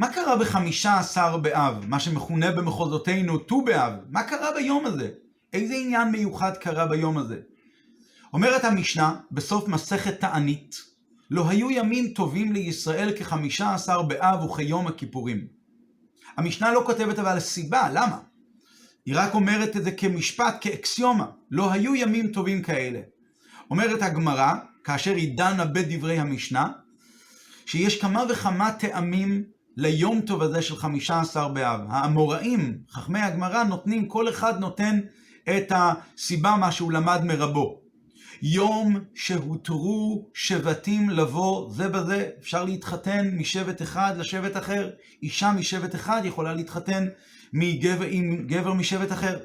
מה 0.00 0.12
קרה 0.12 0.36
בחמישה 0.36 0.98
עשר 0.98 1.36
באב, 1.36 1.84
מה 1.88 2.00
שמכונה 2.00 2.52
במחוזותינו 2.52 3.38
ט"ו 3.38 3.64
באב? 3.64 3.92
מה 4.08 4.22
קרה 4.22 4.52
ביום 4.52 4.86
הזה? 4.86 5.10
איזה 5.52 5.74
עניין 5.74 6.08
מיוחד 6.08 6.56
קרה 6.56 6.86
ביום 6.86 7.18
הזה? 7.18 7.40
אומרת 8.32 8.64
המשנה, 8.64 9.16
בסוף 9.32 9.68
מסכת 9.68 10.20
תענית, 10.20 10.76
לא 11.30 11.48
היו 11.48 11.70
ימים 11.70 12.08
טובים 12.08 12.52
לישראל 12.52 13.12
כחמישה 13.18 13.74
עשר 13.74 14.02
באב 14.02 14.44
וכיום 14.44 14.86
הכיפורים. 14.86 15.46
המשנה 16.36 16.72
לא 16.72 16.82
כותבת 16.86 17.18
אבל 17.18 17.40
סיבה, 17.40 17.88
למה? 17.92 18.18
היא 19.06 19.14
רק 19.16 19.34
אומרת 19.34 19.76
את 19.76 19.84
זה 19.84 19.92
כמשפט, 19.92 20.54
כאקסיומה. 20.60 21.26
לא 21.50 21.72
היו 21.72 21.94
ימים 21.94 22.32
טובים 22.32 22.62
כאלה. 22.62 23.00
אומרת 23.70 24.02
הגמרא, 24.02 24.54
כאשר 24.84 25.14
היא 25.14 25.36
דנה 25.36 25.64
בדברי 25.64 26.18
המשנה, 26.18 26.68
שיש 27.66 28.00
כמה 28.00 28.24
וכמה 28.28 28.72
טעמים 28.72 29.59
ליום 29.80 30.20
טוב 30.20 30.42
הזה 30.42 30.62
של 30.62 30.76
חמישה 30.76 31.20
עשר 31.20 31.48
באב. 31.48 31.80
האמוראים, 31.88 32.78
חכמי 32.90 33.20
הגמרא, 33.20 33.64
נותנים, 33.64 34.06
כל 34.06 34.28
אחד 34.28 34.60
נותן 34.60 35.00
את 35.56 35.72
הסיבה 35.74 36.56
מה 36.56 36.72
שהוא 36.72 36.92
למד 36.92 37.20
מרבו. 37.24 37.80
יום 38.42 38.96
שהותרו 39.14 40.28
שבטים 40.34 41.10
לבוא 41.10 41.72
זה 41.72 41.88
בזה, 41.88 42.28
אפשר 42.40 42.64
להתחתן 42.64 43.30
משבט 43.36 43.82
אחד 43.82 44.14
לשבט 44.18 44.56
אחר, 44.56 44.90
אישה 45.22 45.52
משבט 45.52 45.94
אחד 45.94 46.20
יכולה 46.24 46.54
להתחתן 46.54 47.08
מגבר, 47.52 48.06
עם 48.10 48.46
גבר 48.46 48.72
משבט 48.72 49.12
אחר. 49.12 49.38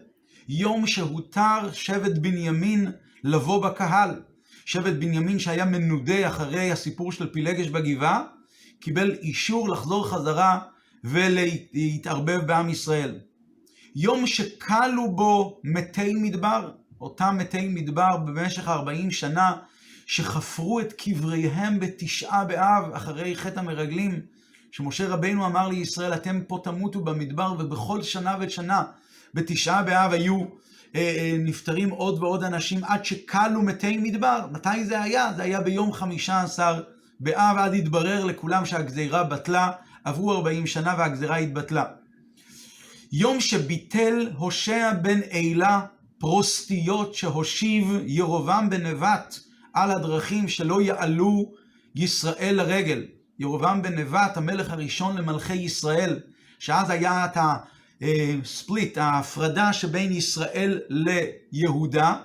יום 0.49 0.87
שהותר 0.87 1.71
שבט 1.71 2.17
בנימין 2.17 2.91
לבוא 3.23 3.63
בקהל. 3.63 4.21
שבט 4.65 4.93
בנימין 4.93 5.39
שהיה 5.39 5.65
מנודה 5.65 6.27
אחרי 6.27 6.71
הסיפור 6.71 7.11
של 7.11 7.29
פילגש 7.29 7.67
בגבעה, 7.67 8.23
קיבל 8.79 9.11
אישור 9.11 9.69
לחזור 9.69 10.07
חזרה 10.07 10.59
ולהתערבב 11.03 12.41
בעם 12.45 12.69
ישראל. 12.69 13.19
יום 13.95 14.27
שכלו 14.27 15.11
בו 15.15 15.59
מתי 15.63 16.13
מדבר, 16.13 16.71
אותם 17.01 17.37
מתי 17.39 17.67
מדבר 17.67 18.17
במשך 18.17 18.67
40 18.67 19.11
שנה, 19.11 19.53
שחפרו 20.05 20.79
את 20.79 20.93
קבריהם 20.93 21.79
בתשעה 21.79 22.45
באב 22.45 22.93
אחרי 22.93 23.35
חטא 23.35 23.59
המרגלים, 23.59 24.21
שמשה 24.71 25.07
רבינו 25.07 25.45
אמר 25.45 25.67
לישראל, 25.67 26.13
אתם 26.13 26.41
פה 26.47 26.59
תמותו 26.63 27.01
במדבר, 27.01 27.53
ובכל 27.59 28.03
שנה 28.03 28.37
ושנה 28.39 28.83
בתשעה 29.33 29.83
באב 29.83 30.13
היו 30.13 30.45
אה, 30.95 31.01
אה, 31.01 31.37
נפטרים 31.39 31.89
עוד 31.89 32.23
ועוד 32.23 32.43
אנשים 32.43 32.83
עד 32.83 33.05
שכלו 33.05 33.61
מתי 33.61 33.97
מדבר. 33.97 34.47
מתי 34.51 34.85
זה 34.85 35.01
היה? 35.01 35.33
זה 35.35 35.43
היה 35.43 35.61
ביום 35.61 35.93
חמישה 35.93 36.41
עשר 36.41 36.81
באב, 37.19 37.57
אז 37.57 37.73
התברר 37.73 38.25
לכולם 38.25 38.65
שהגזירה 38.65 39.23
בטלה, 39.23 39.71
עברו 40.03 40.33
ארבעים 40.33 40.67
שנה 40.67 40.95
והגזירה 40.97 41.37
התבטלה. 41.37 41.83
יום 43.11 43.41
שביטל 43.41 44.29
הושע 44.37 44.93
בן 45.01 45.21
אילה 45.21 45.81
פרוסטיות 46.17 47.15
שהושיב 47.15 47.87
ירובעם 48.05 48.69
בן 48.69 48.85
נבט 48.85 49.39
על 49.73 49.91
הדרכים 49.91 50.47
שלא 50.47 50.81
יעלו 50.81 51.51
ישראל 51.95 52.55
לרגל. 52.55 53.05
ירובעם 53.39 53.81
בן 53.81 53.99
נבט, 53.99 54.37
המלך 54.37 54.69
הראשון 54.69 55.17
למלכי 55.17 55.53
ישראל, 55.55 56.19
שאז 56.59 56.89
היה 56.89 57.25
את 57.25 57.37
הספליט, 58.01 58.97
ההפרדה 58.97 59.73
שבין 59.73 60.11
ישראל 60.11 60.79
ליהודה, 60.89 62.15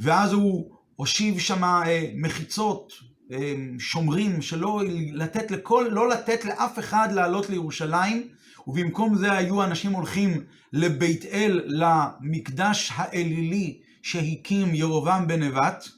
ואז 0.00 0.32
הוא 0.32 0.70
הושיב 0.96 1.38
שם 1.38 1.64
אה, 1.64 2.10
מחיצות, 2.14 2.92
שומרים, 3.78 4.42
שלא 4.42 4.82
לתת 5.12 5.50
לכל, 5.50 5.88
לא 5.90 6.08
לתת 6.08 6.44
לאף 6.44 6.78
אחד 6.78 7.08
לעלות 7.12 7.50
לירושלים, 7.50 8.28
ובמקום 8.66 9.14
זה 9.14 9.32
היו 9.32 9.64
אנשים 9.64 9.92
הולכים 9.92 10.44
לבית 10.72 11.24
אל, 11.24 11.60
למקדש 11.66 12.92
האלילי 12.94 13.78
שהקים 14.02 14.74
ירובעם 14.74 15.26
בן 15.26 15.42
נבט. 15.42 15.88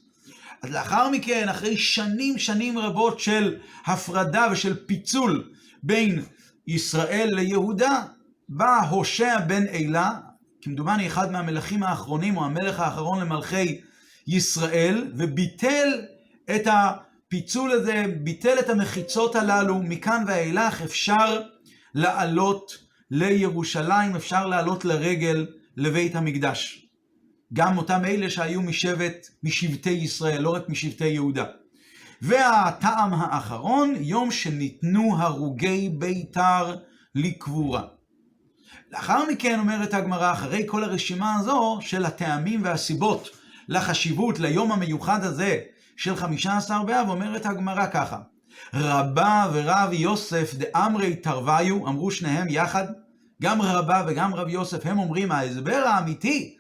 אז 0.63 0.73
לאחר 0.73 1.11
מכן, 1.11 1.49
אחרי 1.49 1.77
שנים 1.77 2.39
שנים 2.39 2.79
רבות 2.79 3.21
של 3.21 3.57
הפרדה 3.87 4.47
ושל 4.53 4.87
פיצול 4.87 5.51
בין 5.83 6.23
ישראל 6.67 7.29
ליהודה, 7.33 8.03
בא 8.49 8.81
הושע 8.91 9.39
בן 9.41 9.67
אלה, 9.67 10.11
כמדומני 10.63 11.07
אחד 11.07 11.33
מהמלכים 11.33 11.83
האחרונים, 11.83 12.37
או 12.37 12.45
המלך 12.45 12.81
האחרון 12.81 13.21
למלכי 13.21 13.81
ישראל, 14.27 15.11
וביטל 15.17 15.89
את 16.55 16.67
הפיצול 17.27 17.71
הזה, 17.71 18.05
ביטל 18.23 18.59
את 18.59 18.69
המחיצות 18.69 19.37
הללו, 19.37 19.83
מכאן 19.83 20.25
ואילך 20.27 20.83
אפשר 20.83 21.43
לעלות 21.95 22.73
לירושלים, 23.11 24.17
אפשר 24.17 24.47
לעלות 24.47 24.85
לרגל 24.85 25.47
לבית 25.77 26.15
המקדש. 26.15 26.87
גם 27.53 27.79
אותם 27.79 28.05
אלה 28.05 28.31
שהיו 28.31 28.63
משבט, 28.63 29.27
משבטי 29.43 29.91
ישראל, 29.91 30.43
לא 30.43 30.55
רק 30.55 30.69
משבטי 30.69 31.07
יהודה. 31.07 31.45
והטעם 32.23 33.15
האחרון, 33.15 33.95
יום 33.99 34.31
שניתנו 34.31 35.17
הרוגי 35.19 35.89
ביתר 35.89 36.77
לקבורה. 37.15 37.83
לאחר 38.91 39.25
מכן 39.31 39.59
אומרת 39.59 39.95
הגמרא, 39.95 40.33
אחרי 40.33 40.63
כל 40.67 40.85
הרשימה 40.85 41.35
הזו 41.35 41.79
של 41.81 42.05
הטעמים 42.05 42.61
והסיבות 42.65 43.29
לחשיבות 43.69 44.39
ליום 44.39 44.73
המיוחד 44.73 45.25
הזה 45.25 45.61
של 45.97 46.17
חמישה 46.17 46.57
עשר 46.57 46.83
באב, 46.83 47.09
אומרת 47.09 47.47
הגמרא 47.47 47.87
ככה: 47.87 48.19
רבה 48.75 49.51
ורב 49.53 49.93
יוסף 49.93 50.55
דאמרי 50.55 51.17
תרוויו, 51.17 51.89
אמרו 51.89 52.11
שניהם 52.11 52.47
יחד, 52.51 52.85
גם 53.43 53.63
רבה 53.63 54.05
וגם 54.07 54.35
רב 54.35 54.49
יוסף, 54.49 54.87
הם 54.87 54.99
אומרים 54.99 55.33
ההסבר 55.33 55.83
האמיתי 55.87 56.57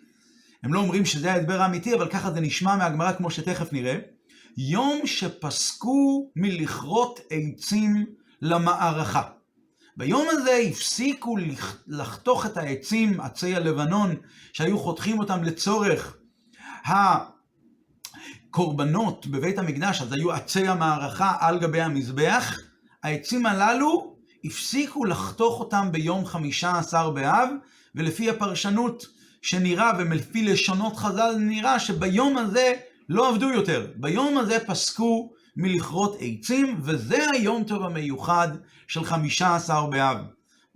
הם 0.66 0.74
לא 0.74 0.80
אומרים 0.80 1.04
שזה 1.04 1.32
ההדבר 1.32 1.62
האמיתי, 1.62 1.94
אבל 1.94 2.08
ככה 2.08 2.30
זה 2.30 2.40
נשמע 2.40 2.76
מהגמרא 2.76 3.12
כמו 3.12 3.30
שתכף 3.30 3.72
נראה. 3.72 3.98
יום 4.58 5.00
שפסקו 5.06 6.30
מלכרות 6.36 7.20
עצים 7.30 8.06
למערכה. 8.42 9.22
ביום 9.96 10.26
הזה 10.30 10.56
הפסיקו 10.56 11.36
לחתוך 11.86 12.46
את 12.46 12.56
העצים, 12.56 13.20
עצי 13.20 13.56
הלבנון, 13.56 14.16
שהיו 14.52 14.78
חותכים 14.78 15.18
אותם 15.18 15.42
לצורך 15.44 16.16
הקורבנות 18.56 19.26
בבית 19.26 19.58
המקדש, 19.58 20.02
אז 20.02 20.12
היו 20.12 20.32
עצי 20.32 20.68
המערכה 20.68 21.36
על 21.40 21.58
גבי 21.58 21.80
המזבח. 21.80 22.58
העצים 23.02 23.46
הללו 23.46 24.16
הפסיקו 24.44 25.04
לחתוך 25.04 25.60
אותם 25.60 25.88
ביום 25.92 26.26
חמישה 26.26 26.78
עשר 26.78 27.10
באב, 27.10 27.48
ולפי 27.94 28.30
הפרשנות 28.30 29.06
שנראה, 29.42 29.92
ולפי 29.98 30.42
לשונות 30.42 30.96
חז"ל 30.96 31.36
נראה, 31.38 31.78
שביום 31.78 32.36
הזה 32.36 32.72
לא 33.08 33.28
עבדו 33.28 33.50
יותר. 33.50 33.86
ביום 33.96 34.38
הזה 34.38 34.58
פסקו 34.66 35.32
מלכרות 35.56 36.16
עצים, 36.20 36.80
וזה 36.82 37.30
היום 37.30 37.64
טוב 37.64 37.82
המיוחד 37.82 38.48
של 38.88 39.04
חמישה 39.04 39.56
עשר 39.56 39.86
באב. 39.86 40.18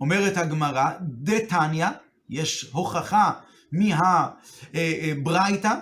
אומרת 0.01 0.37
הגמרא, 0.37 0.89
דתניא, 1.01 1.87
יש 2.29 2.69
הוכחה 2.71 3.31
מהברייתא, 3.71 5.75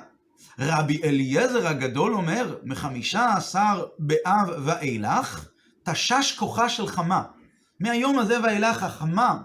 רבי 0.59 1.01
אליעזר 1.03 1.67
הגדול 1.67 2.13
אומר, 2.13 2.55
מחמישה 2.63 3.33
עשר 3.37 3.85
באב 3.99 4.49
ואילך, 4.65 5.47
תשש 5.83 6.35
כוחה 6.39 6.69
של 6.69 6.87
חמה. 6.87 7.23
מהיום 7.79 8.19
הזה 8.19 8.43
ואילך 8.43 8.83
החמה 8.83 9.37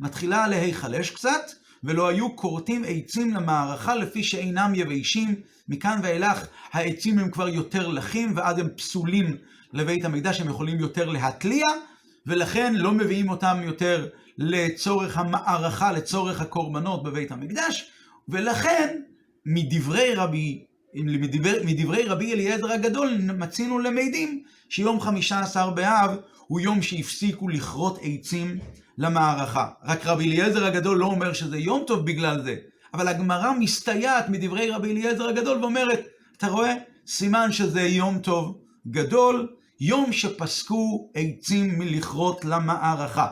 מתחילה 0.00 0.48
להיחלש 0.48 1.10
קצת, 1.10 1.50
ולא 1.84 2.08
היו 2.08 2.36
כורתים 2.36 2.82
עצים 2.86 3.34
למערכה 3.34 3.94
לפי 3.94 4.22
שאינם 4.22 4.72
יבשים, 4.74 5.34
מכאן 5.68 6.00
ואילך 6.02 6.46
העצים 6.72 7.18
הם 7.18 7.30
כבר 7.30 7.48
יותר 7.48 7.88
לחים, 7.88 8.32
ואז 8.36 8.58
הם 8.58 8.68
פסולים 8.68 9.36
לבית 9.72 10.04
המקדש, 10.04 10.40
הם 10.40 10.48
יכולים 10.48 10.78
יותר 10.80 11.08
להתליע, 11.08 11.66
ולכן 12.26 12.74
לא 12.74 12.92
מביאים 12.92 13.30
אותם 13.30 13.56
יותר 13.62 14.08
לצורך 14.38 15.18
המערכה, 15.18 15.92
לצורך 15.92 16.40
הקורבנות 16.40 17.02
בבית 17.02 17.32
המקדש, 17.32 17.90
ולכן 18.28 18.98
מדברי 19.46 20.14
רבי, 20.14 20.64
מדברי, 20.94 21.64
מדברי 21.64 22.02
רבי 22.02 22.32
אליעזר 22.32 22.72
הגדול 22.72 23.18
מצינו 23.38 23.78
למדים 23.78 24.42
שיום 24.68 25.00
חמישה 25.00 25.40
עשר 25.40 25.70
באב 25.70 26.16
הוא 26.46 26.60
יום 26.60 26.82
שהפסיקו 26.82 27.48
לכרות 27.48 27.98
עצים 28.02 28.58
למערכה. 28.98 29.68
רק 29.84 30.06
רבי 30.06 30.24
אליעזר 30.24 30.64
הגדול 30.64 30.98
לא 30.98 31.06
אומר 31.06 31.32
שזה 31.32 31.58
יום 31.58 31.84
טוב 31.86 32.06
בגלל 32.06 32.42
זה, 32.42 32.56
אבל 32.94 33.08
הגמרא 33.08 33.52
מסתייעת 33.58 34.28
מדברי 34.28 34.70
רבי 34.70 34.92
אליעזר 34.92 35.28
הגדול 35.28 35.58
ואומרת, 35.58 36.06
אתה 36.36 36.46
רואה? 36.46 36.74
סימן 37.06 37.52
שזה 37.52 37.82
יום 37.82 38.18
טוב 38.18 38.58
גדול, 38.88 39.48
יום 39.80 40.12
שפסקו 40.12 41.10
עצים 41.14 41.78
מלכרות 41.78 42.44
למערכה. 42.44 43.30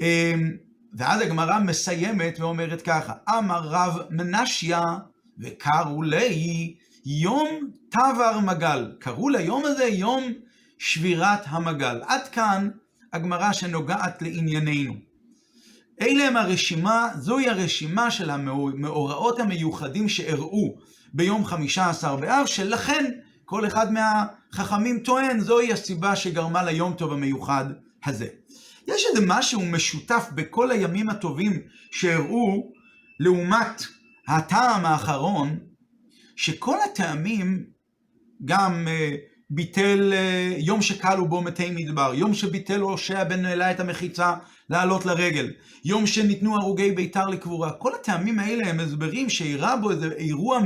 אמ, 0.00 0.52
ואז 0.94 1.20
הגמרא 1.20 1.58
מסיימת 1.58 2.40
ואומרת 2.40 2.82
ככה, 2.82 3.12
אמר 3.28 3.60
רב 3.62 3.98
מנשיה 4.10 4.82
וקראו 5.38 6.02
לי 6.02 6.74
יום 7.06 7.70
תבר 7.90 8.40
מגל. 8.40 8.92
קראו 8.98 9.28
ליום 9.28 9.64
הזה 9.64 9.84
יום 9.84 10.32
שבירת 10.78 11.40
המגל. 11.46 12.00
עד 12.06 12.28
כאן 12.28 12.68
הגמרא 13.12 13.52
שנוגעת 13.52 14.22
לענייננו. 14.22 14.94
אלה 16.00 16.26
הם 16.28 16.36
הרשימה, 16.36 17.08
זוהי 17.18 17.48
הרשימה 17.48 18.10
של 18.10 18.30
המאורעות 18.30 19.40
המיוחדים 19.40 20.08
שאירעו 20.08 20.78
ביום 21.12 21.44
חמישה 21.44 21.90
עשר 21.90 22.16
באב, 22.16 22.46
שלכן 22.46 23.04
כל 23.44 23.66
אחד 23.66 23.86
מהחכמים 23.92 24.98
טוען, 24.98 25.40
זוהי 25.40 25.72
הסיבה 25.72 26.16
שגרמה 26.16 26.62
ליום 26.62 26.92
טוב 26.92 27.12
המיוחד 27.12 27.64
הזה. 28.04 28.26
יש 28.88 29.04
איזה 29.10 29.26
משהו 29.26 29.60
משותף 29.60 30.28
בכל 30.34 30.70
הימים 30.70 31.08
הטובים 31.08 31.60
שאירעו, 31.90 32.72
לעומת 33.20 33.82
הטעם 34.28 34.86
האחרון, 34.86 35.58
שכל 36.36 36.76
הטעמים 36.84 37.64
גם 38.44 38.86
uh, 38.86 39.16
ביטל 39.50 40.12
uh, 40.12 40.60
יום 40.60 40.82
שקלו 40.82 41.28
בו 41.28 41.42
מתי 41.42 41.70
מדבר, 41.70 42.12
יום 42.14 42.34
שביטל 42.34 42.80
הושע 42.80 43.24
בן 43.24 43.46
אלה 43.46 43.70
את 43.70 43.80
המחיצה 43.80 44.34
לעלות 44.70 45.06
לרגל, 45.06 45.52
יום 45.84 46.06
שניתנו 46.06 46.56
הרוגי 46.56 46.92
ביתר 46.92 47.26
לקבורה. 47.26 47.72
כל 47.72 47.94
הטעמים 47.94 48.38
האלה 48.38 48.66
הם 48.66 48.80
הסברים 48.80 49.30
שאירע 49.30 49.76
בו 49.76 49.90
איזה 49.90 50.12
אירוע 50.12 50.60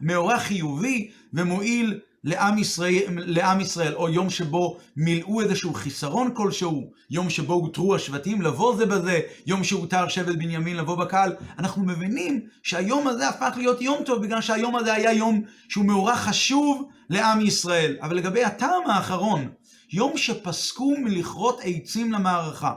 מאורע 0.00 0.38
חיובי 0.38 1.10
ומועיל 1.34 2.00
לעם 2.26 2.58
ישראל, 2.58 3.02
לעם 3.08 3.60
ישראל, 3.60 3.94
או 3.94 4.08
יום 4.08 4.30
שבו 4.30 4.78
מילאו 4.96 5.40
איזשהו 5.40 5.74
חיסרון 5.74 6.34
כלשהו, 6.34 6.90
יום 7.10 7.30
שבו 7.30 7.54
הותרו 7.54 7.94
השבטים 7.94 8.42
לבוא 8.42 8.76
זה 8.76 8.86
בזה, 8.86 9.20
יום 9.46 9.64
שהותר 9.64 10.08
שבט 10.08 10.34
בנימין 10.34 10.76
לבוא 10.76 10.96
בקהל, 10.96 11.32
אנחנו 11.58 11.82
מבינים 11.82 12.40
שהיום 12.62 13.06
הזה 13.06 13.28
הפך 13.28 13.54
להיות 13.56 13.82
יום 13.82 14.04
טוב, 14.04 14.22
בגלל 14.22 14.40
שהיום 14.40 14.76
הזה 14.76 14.94
היה 14.94 15.12
יום 15.12 15.42
שהוא 15.68 15.84
מאורע 15.84 16.16
חשוב 16.16 16.88
לעם 17.10 17.40
ישראל. 17.40 17.96
אבל 18.02 18.16
לגבי 18.16 18.44
הטעם 18.44 18.90
האחרון, 18.90 19.48
יום 19.92 20.16
שפסקו 20.16 20.94
מלכרות 20.98 21.60
עצים 21.62 22.12
למערכה. 22.12 22.72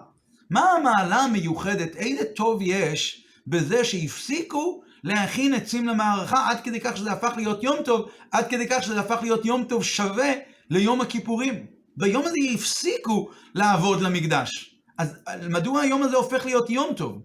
מה 0.49 0.61
המעלה 0.71 1.17
המיוחדת, 1.17 1.95
איזה 1.95 2.25
טוב 2.35 2.59
יש 2.61 3.25
בזה 3.47 3.83
שהפסיקו 3.83 4.81
להכין 5.03 5.53
עצים 5.53 5.87
למערכה, 5.87 6.49
עד 6.49 6.61
כדי 6.63 6.79
כך 6.79 6.97
שזה 6.97 7.11
הפך 7.11 7.33
להיות 7.35 7.63
יום 7.63 7.77
טוב, 7.85 8.09
עד 8.31 8.47
כדי 8.47 8.67
כך 8.69 8.83
שזה 8.83 8.99
הפך 8.99 9.19
להיות 9.21 9.45
יום 9.45 9.63
טוב 9.63 9.83
שווה 9.83 10.33
ליום 10.69 11.01
הכיפורים. 11.01 11.65
ביום 11.97 12.25
הזה 12.25 12.37
הפסיקו 12.53 13.29
לעבוד 13.55 14.01
למקדש. 14.01 14.75
אז 14.97 15.15
מדוע 15.49 15.81
היום 15.81 16.03
הזה 16.03 16.15
הופך 16.15 16.45
להיות 16.45 16.69
יום 16.69 16.93
טוב? 16.93 17.21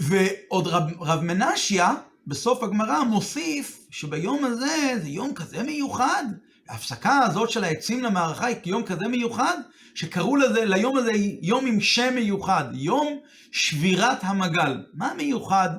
ועוד 0.00 0.66
רב, 0.66 0.82
רב 1.00 1.20
מנשיה, 1.20 1.94
בסוף 2.26 2.62
הגמרא, 2.62 3.04
מוסיף 3.04 3.86
שביום 3.90 4.44
הזה 4.44 4.98
זה 5.02 5.08
יום 5.08 5.34
כזה 5.34 5.62
מיוחד. 5.62 6.24
ההפסקה 6.68 7.18
הזאת 7.18 7.50
של 7.50 7.64
העצים 7.64 8.04
למערכה 8.04 8.46
היא 8.46 8.56
יום 8.64 8.82
כזה 8.82 9.08
מיוחד, 9.08 9.56
שקראו 9.94 10.36
לזה, 10.36 10.64
ליום 10.64 10.96
הזה 10.96 11.12
יום 11.42 11.66
עם 11.66 11.80
שם 11.80 12.14
מיוחד, 12.14 12.64
יום 12.72 13.18
שבירת 13.52 14.18
המגל. 14.22 14.84
מה 14.94 15.12
מיוחד 15.16 15.70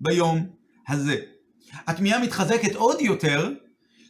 ביום 0.00 0.46
הזה? 0.88 1.16
התמיהה 1.86 2.22
מתחזקת 2.22 2.74
עוד 2.74 3.00
יותר, 3.00 3.50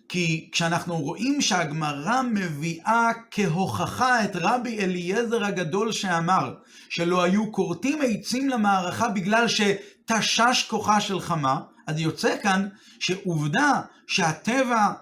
כי 0.08 0.48
כשאנחנו 0.52 0.96
רואים 0.96 1.40
שהגמרא 1.40 2.22
מביאה 2.22 3.10
כהוכחה 3.30 4.24
את 4.24 4.30
רבי 4.34 4.78
אליעזר 4.78 5.44
הגדול 5.44 5.92
שאמר 5.92 6.54
שלא 6.88 7.22
היו 7.22 7.52
כורתים 7.52 7.98
עצים 8.02 8.48
למערכה 8.48 9.08
בגלל 9.08 9.46
שתשש 9.48 10.66
כוחה 10.68 11.00
של 11.00 11.20
חמה, 11.20 11.60
אז 11.86 12.00
יוצא 12.00 12.36
כאן 12.42 12.68
שעובדה 13.00 13.80
שהטבע 14.06 14.92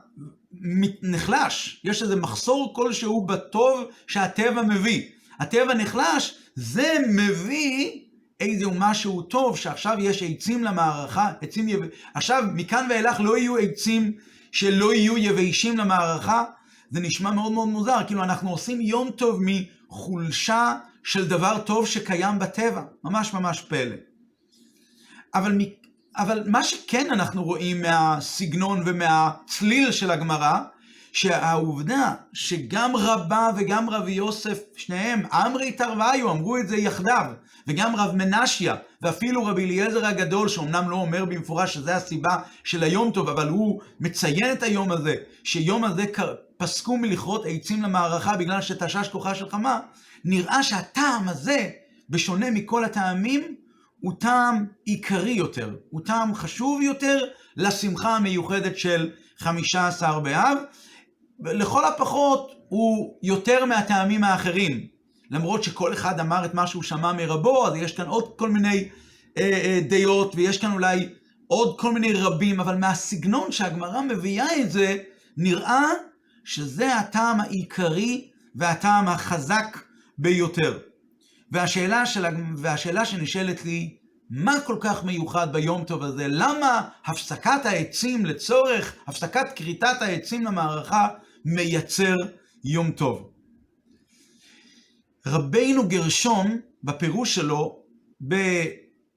נחלש, 1.03 1.81
יש 1.85 2.03
איזה 2.03 2.17
מחסור 2.17 2.75
כלשהו 2.75 3.27
בטוב 3.27 3.85
שהטבע 4.07 4.63
מביא. 4.63 5.03
הטבע 5.41 5.75
נחלש, 5.75 6.35
זה 6.55 6.97
מביא 7.09 8.01
איזה 8.41 8.67
משהו 8.79 9.23
טוב, 9.23 9.57
שעכשיו 9.57 9.97
יש 10.01 10.23
עצים 10.23 10.65
למערכה, 10.65 11.33
עצים 11.41 11.69
יב... 11.69 11.81
עכשיו, 12.15 12.45
מכאן 12.55 12.87
ואילך 12.91 13.21
לא 13.21 13.39
יהיו 13.39 13.57
עצים 13.57 14.13
שלא 14.53 14.95
יהיו 14.95 15.19
יבשים 15.19 15.79
למערכה, 15.79 16.45
זה 16.91 17.01
נשמע 17.01 17.31
מאוד 17.31 17.53
מאוד 17.53 17.69
מוזר, 17.69 17.99
כאילו 18.07 18.23
אנחנו 18.23 18.51
עושים 18.51 18.81
יום 18.81 19.11
טוב 19.11 19.41
מחולשה 19.43 20.75
של 21.05 21.29
דבר 21.29 21.59
טוב 21.59 21.87
שקיים 21.87 22.39
בטבע, 22.39 22.83
ממש 23.05 23.35
ממש 23.35 23.61
פלא. 23.61 23.97
אבל 25.35 25.59
אבל 26.17 26.43
מה 26.47 26.65
שכן 26.65 27.07
אנחנו 27.11 27.45
רואים 27.45 27.83
מהסגנון 27.83 28.83
ומהצליל 28.87 29.93
של 29.93 30.11
הגמרא, 30.11 30.59
שהעובדה 31.13 32.15
שגם 32.33 32.97
רבה 32.97 33.49
וגם 33.57 33.91
רבי 33.91 34.13
יוסף, 34.13 34.59
שניהם, 34.77 35.23
עמרי 35.33 35.73
תרוויו, 35.73 36.31
אמרו 36.31 36.57
את 36.57 36.69
זה 36.69 36.77
יחדיו, 36.77 37.27
וגם 37.67 37.97
רב 37.97 38.15
מנשיה, 38.15 38.77
ואפילו 39.03 39.45
רבי 39.45 39.65
אליעזר 39.65 40.07
הגדול, 40.07 40.49
שאומנם 40.49 40.91
לא 40.91 40.97
אומר 40.97 41.25
במפורש 41.25 41.75
שזה 41.75 41.97
הסיבה 41.97 42.37
של 42.65 42.83
היום 42.83 43.11
טוב, 43.11 43.29
אבל 43.29 43.49
הוא 43.49 43.81
מציין 44.01 44.53
את 44.53 44.63
היום 44.63 44.93
הזה, 44.93 45.15
שיום 45.45 45.85
הזה 45.85 46.05
פסקו 46.57 46.97
מלכרות 46.97 47.43
עצים 47.47 47.83
למערכה 47.83 48.37
בגלל 48.37 48.61
שתשש 48.61 49.09
כוחה 49.09 49.35
של 49.35 49.51
חמה, 49.51 49.81
נראה 50.25 50.63
שהטעם 50.63 51.29
הזה, 51.29 51.71
בשונה 52.11 52.51
מכל 52.51 52.85
הטעמים, 52.85 53.55
הוא 54.05 54.13
טעם 54.19 54.67
עיקרי 54.85 55.31
יותר, 55.31 55.77
הוא 55.91 56.01
טעם 56.05 56.35
חשוב 56.35 56.83
יותר 56.83 57.25
לשמחה 57.57 58.17
המיוחדת 58.17 58.79
של 58.79 59.11
חמישה 59.39 59.89
עשר 59.89 60.21
באב. 60.21 60.59
לכל 61.41 61.85
הפחות 61.85 62.53
הוא 62.69 63.19
יותר 63.23 63.65
מהטעמים 63.65 64.25
האחרים. 64.25 64.87
למרות 65.31 65.65
שכל 65.65 65.93
אחד 65.93 66.21
אמר 66.21 66.45
את 66.45 66.55
מה 66.55 66.67
שהוא 66.67 66.83
שמע 66.83 67.13
מרבו, 67.13 67.67
אז 67.67 67.77
יש 67.77 67.93
כאן 67.93 68.07
עוד 68.07 68.33
כל 68.37 68.51
מיני 68.51 68.89
אה, 69.39 69.43
אה, 69.43 69.81
דעות, 69.89 70.33
ויש 70.35 70.59
כאן 70.59 70.73
אולי 70.73 71.09
עוד 71.47 71.81
כל 71.81 71.93
מיני 71.93 72.13
רבים, 72.13 72.61
אבל 72.61 72.77
מהסגנון 72.77 73.53
שהגמרא 73.53 74.01
מביאה 74.01 74.61
את 74.61 74.71
זה, 74.71 74.97
נראה 75.37 75.89
שזה 76.45 76.97
הטעם 76.97 77.41
העיקרי 77.41 78.31
והטעם 78.55 79.09
החזק 79.09 79.79
ביותר. 80.19 80.79
והשאלה, 81.55 82.07
של, 82.07 82.25
והשאלה 82.57 83.05
שנשאלת 83.05 83.65
לי, 83.65 83.97
מה 84.31 84.61
כל 84.67 84.77
כך 84.81 85.05
מיוחד 85.05 85.53
ביום 85.53 85.85
טוב 85.85 86.03
הזה? 86.03 86.27
למה 86.29 86.89
הפסקת 87.05 87.61
העצים 87.67 88.27
לצורך, 88.27 88.95
הפסקת 89.07 89.53
כריתת 89.57 89.97
העצים 90.03 90.45
למערכה, 90.45 91.09
מייצר 91.45 92.15
יום 92.65 92.91
טוב? 92.91 93.31
רבינו 95.27 95.89
גרשום, 95.89 96.61
בפירוש 96.85 97.35
שלו, 97.35 97.83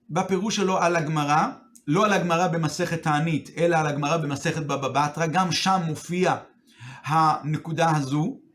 בפירוש 0.09 0.55
שלו 0.55 0.77
על 0.77 0.95
הגמרא, 0.95 1.47
לא 1.87 2.05
על 2.05 2.13
הגמרא 2.13 2.47
במסכת 2.47 3.03
תענית, 3.03 3.49
אלא 3.57 3.75
על 3.75 3.87
הגמרא 3.87 4.17
במסכת 4.17 4.61
בבא 4.61 4.87
בתרא, 4.87 5.25
גם 5.25 5.51
שם 5.51 5.81
מופיע 5.85 6.35
הנקודה 7.05 7.95
הזו. 7.95 8.46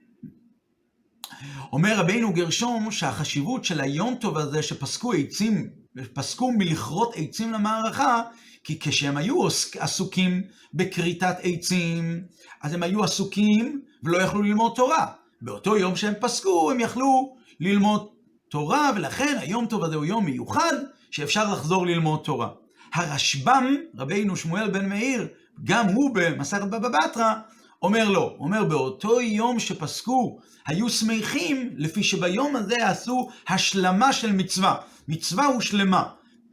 אומר 1.72 1.98
רבינו 1.98 2.32
גרשום 2.32 2.90
שהחשיבות 2.90 3.64
של 3.64 3.80
היום 3.80 4.14
טוב 4.14 4.38
הזה 4.38 4.62
שפסקו 4.62 5.12
עצים, 5.12 5.68
פסקו 6.12 6.52
מלכרות 6.52 7.12
עצים 7.16 7.52
למערכה, 7.52 8.22
כי 8.64 8.78
כשהם 8.80 9.16
היו 9.16 9.46
עסוקים 9.78 10.42
בכריתת 10.74 11.36
עצים, 11.42 12.22
אז 12.62 12.74
הם 12.74 12.82
היו 12.82 13.04
עסוקים 13.04 13.80
ולא 14.02 14.18
יכלו 14.18 14.42
ללמוד 14.42 14.72
תורה. 14.76 15.06
באותו 15.42 15.76
יום 15.76 15.96
שהם 15.96 16.14
פסקו, 16.20 16.70
הם 16.70 16.80
יכלו 16.80 17.36
ללמוד 17.60 18.06
תורה, 18.48 18.90
ולכן 18.96 19.36
היום 19.40 19.66
טוב 19.66 19.84
הזה 19.84 19.96
הוא 19.96 20.04
יום 20.04 20.24
מיוחד, 20.24 20.72
שאפשר 21.10 21.52
לחזור 21.52 21.86
ללמוד 21.86 22.20
תורה. 22.24 22.48
הרשב"ם, 22.94 23.76
רבינו 23.98 24.36
שמואל 24.36 24.70
בן 24.70 24.88
מאיר, 24.88 25.28
גם 25.64 25.86
הוא 25.86 26.10
במסכת 26.14 26.66
בבא 26.66 26.88
בתרא, 26.88 27.34
אומר 27.82 28.08
לא, 28.08 28.36
אומר 28.38 28.64
באותו 28.64 29.20
יום 29.20 29.60
שפסקו 29.60 30.38
היו 30.66 30.88
שמחים 30.90 31.70
לפי 31.76 32.02
שביום 32.02 32.56
הזה 32.56 32.88
עשו 32.88 33.28
השלמה 33.48 34.12
של 34.12 34.32
מצווה. 34.32 34.76
מצווה 35.08 35.46
הושלמה. 35.46 36.04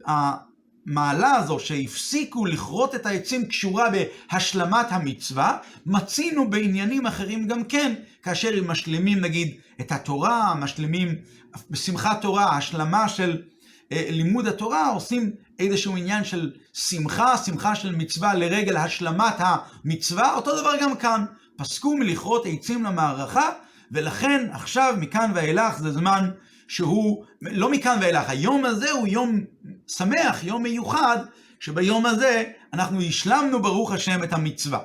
המעלה 0.06 1.32
הזו 1.36 1.58
שהפסיקו 1.58 2.46
לכרות 2.46 2.94
את 2.94 3.06
העצים 3.06 3.46
קשורה 3.46 3.86
בהשלמת 3.90 4.86
המצווה, 4.90 5.56
מצינו 5.86 6.50
בעניינים 6.50 7.06
אחרים 7.06 7.46
גם 7.46 7.64
כן, 7.64 7.94
כאשר 8.22 8.50
הם 8.58 8.70
משלימים 8.70 9.20
נגיד 9.20 9.56
את 9.80 9.92
התורה, 9.92 10.54
משלימים 10.54 11.14
בשמחת 11.70 12.22
תורה, 12.22 12.56
השלמה 12.56 13.08
של 13.08 13.42
אה, 13.92 14.06
לימוד 14.10 14.46
התורה, 14.46 14.88
עושים 14.88 15.30
איזשהו 15.60 15.96
עניין 15.96 16.24
של 16.24 16.52
שמחה, 16.72 17.36
שמחה 17.36 17.74
של 17.74 17.96
מצווה 17.96 18.34
לרגל 18.34 18.76
השלמת 18.76 19.34
המצווה, 19.38 20.34
אותו 20.34 20.60
דבר 20.60 20.72
גם 20.80 20.96
כאן. 20.96 21.24
פסקו 21.56 21.96
מלכרות 21.96 22.46
עצים 22.46 22.84
למערכה, 22.84 23.50
ולכן 23.92 24.48
עכשיו 24.52 24.94
מכאן 24.98 25.32
ואילך 25.34 25.78
זה 25.78 25.92
זמן 25.92 26.30
שהוא, 26.68 27.24
לא 27.42 27.70
מכאן 27.70 27.98
ואילך, 28.00 28.30
היום 28.30 28.64
הזה 28.64 28.90
הוא 28.90 29.08
יום 29.08 29.40
שמח, 29.86 30.44
יום 30.44 30.62
מיוחד, 30.62 31.18
שביום 31.60 32.06
הזה 32.06 32.44
אנחנו 32.72 33.00
השלמנו 33.00 33.62
ברוך 33.62 33.92
השם 33.92 34.24
את 34.24 34.32
המצווה. 34.32 34.78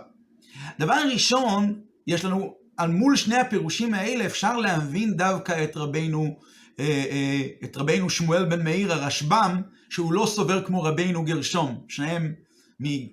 דבר 0.79 0.97
ראשון, 1.13 1.79
יש 2.07 2.25
לנו 2.25 2.53
על 2.77 2.89
מול 2.89 3.15
שני 3.15 3.37
הפירושים 3.37 3.93
האלה 3.93 4.25
אפשר 4.25 4.57
להבין 4.57 5.13
דווקא 5.13 5.63
את 5.63 5.77
רבינו, 5.77 6.37
אה, 6.79 6.85
אה, 6.85 7.41
את 7.63 7.77
רבינו 7.77 8.09
שמואל 8.09 8.45
בן 8.45 8.63
מאיר 8.63 8.93
הרשב"ם, 8.93 9.61
שהוא 9.95 10.13
לא 10.13 10.25
סובר 10.25 10.65
כמו 10.65 10.83
רבינו 10.83 11.23
גרשום, 11.23 11.81
שניהם 11.87 12.33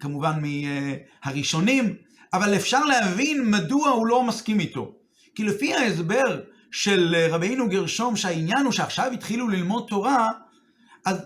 כמובן 0.01 0.43
מהראשונים, 0.43 1.95
אבל 2.33 2.57
אפשר 2.57 2.85
להבין 2.85 3.51
מדוע 3.51 3.89
הוא 3.89 4.07
לא 4.07 4.23
מסכים 4.23 4.61
איתו. 4.61 4.93
כי 5.35 5.45
לפי 5.45 5.75
ההסבר 5.75 6.41
של 6.71 7.27
רבינו 7.31 7.69
גרשום, 7.69 8.17
שהעניין 8.17 8.65
הוא 8.65 8.73
שעכשיו 8.73 9.13
התחילו 9.13 9.49
ללמוד 9.49 9.87
תורה, 9.89 10.29
אז 11.05 11.17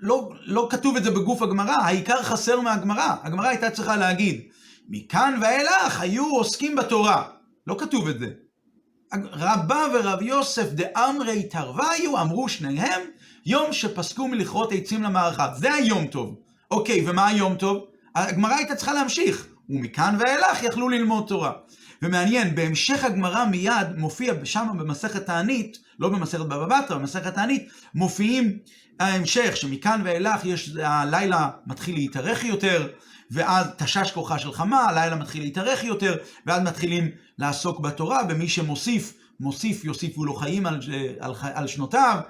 לא, 0.00 0.30
לא 0.46 0.66
כתוב 0.70 0.96
את 0.96 1.04
זה 1.04 1.10
בגוף 1.10 1.42
הגמרא, 1.42 1.76
העיקר 1.82 2.22
חסר 2.22 2.60
מהגמרא. 2.60 3.14
הגמרא 3.22 3.48
הייתה 3.48 3.70
צריכה 3.70 3.96
להגיד, 3.96 4.40
מכאן 4.88 5.38
ואילך 5.42 6.00
היו 6.00 6.26
עוסקים 6.26 6.76
בתורה. 6.76 7.28
לא 7.66 7.76
כתוב 7.78 8.08
את 8.08 8.18
זה. 8.18 8.28
רבה 9.32 9.86
ורב 9.94 10.22
יוסף 10.22 10.72
דאמרי 10.72 11.42
תרוויו, 11.42 12.20
אמרו 12.20 12.48
שניהם, 12.48 13.00
יום 13.46 13.72
שפסקו 13.72 14.28
מלכרות 14.28 14.72
עצים 14.72 15.02
למערכה. 15.02 15.54
זה 15.56 15.74
היום 15.74 16.06
טוב. 16.06 16.36
אוקיי, 16.70 17.04
ומה 17.08 17.26
היום 17.26 17.54
טוב? 17.54 17.84
הגמרא 18.14 18.54
הייתה 18.54 18.74
צריכה 18.74 18.92
להמשיך, 18.92 19.46
ומכאן 19.68 20.16
ואילך 20.20 20.62
יכלו 20.62 20.88
ללמוד 20.88 21.24
תורה. 21.26 21.52
ומעניין, 22.02 22.54
בהמשך 22.54 23.04
הגמרא 23.04 23.44
מיד 23.44 23.96
מופיע 23.96 24.34
שם 24.44 24.68
במסכת 24.78 25.26
תענית, 25.26 25.78
לא 25.98 26.08
במסכת 26.08 26.40
בבא 26.40 26.82
בתרא, 26.82 26.96
במסכת 26.98 27.34
תענית, 27.34 27.68
מופיעים 27.94 28.58
ההמשך, 29.00 29.56
שמכאן 29.56 30.00
ואילך 30.04 30.44
יש, 30.44 30.70
הלילה 30.82 31.50
מתחיל 31.66 31.94
להתארך 31.94 32.44
יותר, 32.44 32.88
ואז 33.30 33.66
תשש 33.76 34.10
כוחה 34.14 34.38
של 34.38 34.52
חמה, 34.52 34.84
הלילה 34.84 35.16
מתחיל 35.16 35.42
להתארך 35.42 35.84
יותר, 35.84 36.16
ואז 36.46 36.62
מתחילים 36.62 37.08
לעסוק 37.38 37.80
בתורה, 37.80 38.22
ומי 38.28 38.48
שמוסיף, 38.48 39.14
מוסיף 39.40 39.84
יוסיפו 39.84 40.24
לו 40.24 40.34
חיים 40.34 40.66
על, 40.66 40.80
על, 41.20 41.32
על 41.42 41.66
שנותיו. 41.66 42.20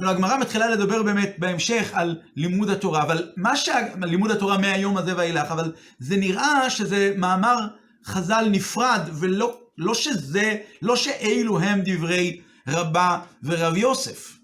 והגמרא 0.00 0.38
מתחילה 0.38 0.68
לדבר 0.68 1.02
באמת 1.02 1.36
בהמשך 1.38 1.90
על 1.92 2.16
לימוד 2.36 2.70
התורה, 2.70 3.02
אבל 3.02 3.30
מה 3.36 3.56
ש... 3.56 3.68
לימוד 4.02 4.30
התורה 4.30 4.58
מהיום 4.58 4.96
הזה 4.96 5.16
ואילך, 5.16 5.50
אבל 5.50 5.72
זה 5.98 6.16
נראה 6.16 6.70
שזה 6.70 7.14
מאמר 7.16 7.66
חז"ל 8.04 8.48
נפרד, 8.50 9.00
ולא 9.12 9.60
לא 9.80 9.94
שזה, 9.94 10.56
לא 10.82 10.96
שאלו 10.96 11.60
הם 11.60 11.80
דברי 11.84 12.40
רבה 12.68 13.20
ורב 13.42 13.76
יוסף. 13.76 14.36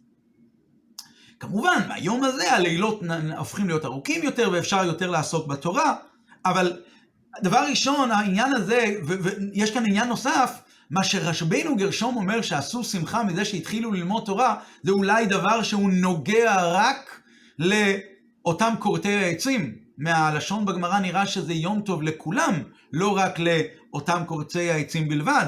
כמובן, 1.41 1.81
מהיום 1.89 2.25
הזה 2.25 2.53
הלילות 2.53 3.03
הופכים 3.37 3.67
להיות 3.67 3.85
ארוכים 3.85 4.23
יותר 4.23 4.51
ואפשר 4.53 4.85
יותר 4.85 5.11
לעסוק 5.11 5.47
בתורה, 5.47 5.95
אבל 6.45 6.73
דבר 7.43 7.65
ראשון, 7.71 8.11
העניין 8.11 8.53
הזה, 8.53 8.95
ויש 9.05 9.71
כאן 9.71 9.87
עניין 9.87 10.09
נוסף, 10.09 10.61
מה 10.91 11.05
שרשבנו 11.05 11.77
גרשום 11.77 12.17
אומר 12.17 12.43
שעשו 12.43 12.85
שמחה 12.85 13.23
מזה 13.23 13.45
שהתחילו 13.45 13.93
ללמוד 13.93 14.23
תורה, 14.25 14.57
זה 14.83 14.93
אולי 14.93 15.27
דבר 15.27 15.63
שהוא 15.63 15.91
נוגע 15.91 16.57
רק 16.63 17.21
לאותם 17.59 18.75
כורתי 18.79 19.13
העצים. 19.13 19.87
מהלשון 19.99 20.65
בגמרא 20.65 20.99
נראה 20.99 21.27
שזה 21.27 21.53
יום 21.53 21.81
טוב 21.81 22.03
לכולם, 22.03 22.63
לא 22.93 23.17
רק 23.17 23.39
לאותם 23.39 24.23
כורתי 24.27 24.71
העצים 24.71 25.09
בלבד. 25.09 25.47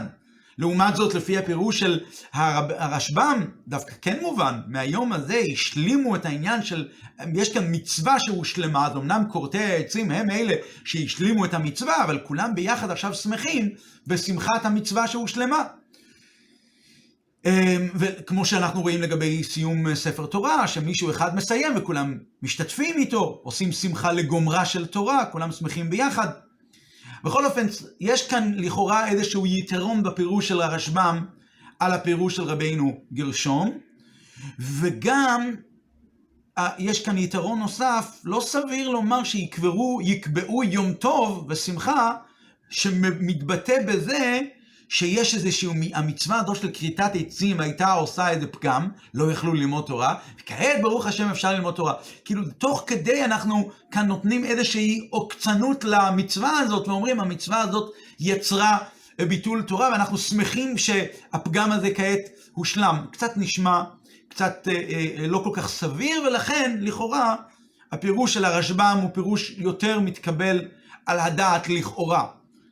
לעומת 0.58 0.96
זאת, 0.96 1.14
לפי 1.14 1.38
הפירוש 1.38 1.80
של 1.80 2.00
הרב, 2.32 2.70
הרשב"ם, 2.70 3.44
דווקא 3.68 3.94
כן 4.02 4.18
מובן, 4.22 4.60
מהיום 4.66 5.12
הזה 5.12 5.42
השלימו 5.52 6.16
את 6.16 6.26
העניין 6.26 6.62
של, 6.62 6.88
יש 7.34 7.52
כאן 7.52 7.64
מצווה 7.70 8.20
שהושלמה, 8.20 8.86
אז 8.86 8.96
אמנם 8.96 9.22
כורתי 9.32 9.58
העצים 9.58 10.10
הם 10.10 10.30
אלה 10.30 10.54
שהשלימו 10.84 11.44
את 11.44 11.54
המצווה, 11.54 12.04
אבל 12.04 12.18
כולם 12.24 12.54
ביחד 12.54 12.90
עכשיו 12.90 13.14
שמחים 13.14 13.68
בשמחת 14.06 14.64
המצווה 14.64 15.06
שהושלמה. 15.06 15.62
אמ, 17.44 17.88
וכמו 17.94 18.44
שאנחנו 18.44 18.80
רואים 18.82 19.02
לגבי 19.02 19.42
סיום 19.42 19.94
ספר 19.94 20.26
תורה, 20.26 20.68
שמישהו 20.68 21.10
אחד 21.10 21.36
מסיים 21.36 21.72
וכולם 21.76 22.18
משתתפים 22.42 22.96
איתו, 22.98 23.40
עושים 23.42 23.72
שמחה 23.72 24.12
לגומרה 24.12 24.64
של 24.64 24.86
תורה, 24.86 25.24
כולם 25.24 25.52
שמחים 25.52 25.90
ביחד. 25.90 26.28
בכל 27.28 27.46
אופן, 27.46 27.66
יש 28.00 28.28
כאן 28.28 28.52
לכאורה 28.56 29.08
איזשהו 29.08 29.46
יתרון 29.46 30.02
בפירוש 30.02 30.48
של 30.48 30.60
הרשב"ם 30.62 31.24
על 31.78 31.92
הפירוש 31.92 32.36
של 32.36 32.42
רבינו 32.42 33.00
גרשום, 33.12 33.78
וגם 34.58 35.54
יש 36.78 37.04
כאן 37.04 37.18
יתרון 37.18 37.58
נוסף, 37.58 38.20
לא 38.24 38.40
סביר 38.40 38.88
לומר 38.88 39.24
שיקברו, 39.24 40.00
יקבעו 40.02 40.64
יום 40.64 40.92
טוב 40.92 41.46
ושמחה, 41.48 42.14
שמתבטא 42.70 43.82
בזה 43.86 44.40
שיש 44.88 45.34
איזשהו, 45.34 45.72
המצווה 45.94 46.40
הזו 46.40 46.54
של 46.54 46.70
כריתת 46.74 47.10
עצים 47.14 47.60
הייתה 47.60 47.92
עושה 47.92 48.30
איזה 48.30 48.46
פגם, 48.46 48.88
לא 49.14 49.32
יכלו 49.32 49.54
ללמוד 49.54 49.84
תורה, 49.84 50.14
וכעת 50.40 50.80
ברוך 50.82 51.06
השם 51.06 51.28
אפשר 51.28 51.52
ללמוד 51.52 51.74
תורה. 51.74 51.94
כאילו, 52.24 52.42
תוך 52.58 52.84
כדי 52.86 53.24
אנחנו 53.24 53.70
כאן 53.90 54.06
נותנים 54.06 54.44
איזושהי 54.44 55.08
עוקצנות 55.10 55.84
למצווה 55.84 56.58
הזאת, 56.58 56.88
ואומרים, 56.88 57.20
המצווה 57.20 57.60
הזאת 57.60 57.92
יצרה 58.20 58.78
ביטול 59.28 59.62
תורה, 59.62 59.88
ואנחנו 59.92 60.18
שמחים 60.18 60.78
שהפגם 60.78 61.72
הזה 61.72 61.90
כעת 61.94 62.20
הושלם. 62.52 63.06
קצת 63.12 63.36
נשמע, 63.36 63.82
קצת 64.28 64.68
אה, 64.68 64.74
אה, 64.74 65.26
לא 65.26 65.40
כל 65.44 65.50
כך 65.54 65.68
סביר, 65.68 66.22
ולכן, 66.26 66.76
לכאורה, 66.80 67.36
הפירוש 67.92 68.34
של 68.34 68.44
הרשב"ם 68.44 68.98
הוא 69.02 69.10
פירוש 69.14 69.54
יותר 69.58 70.00
מתקבל 70.00 70.68
על 71.06 71.20
הדעת 71.20 71.68
לכאורה. 71.68 72.26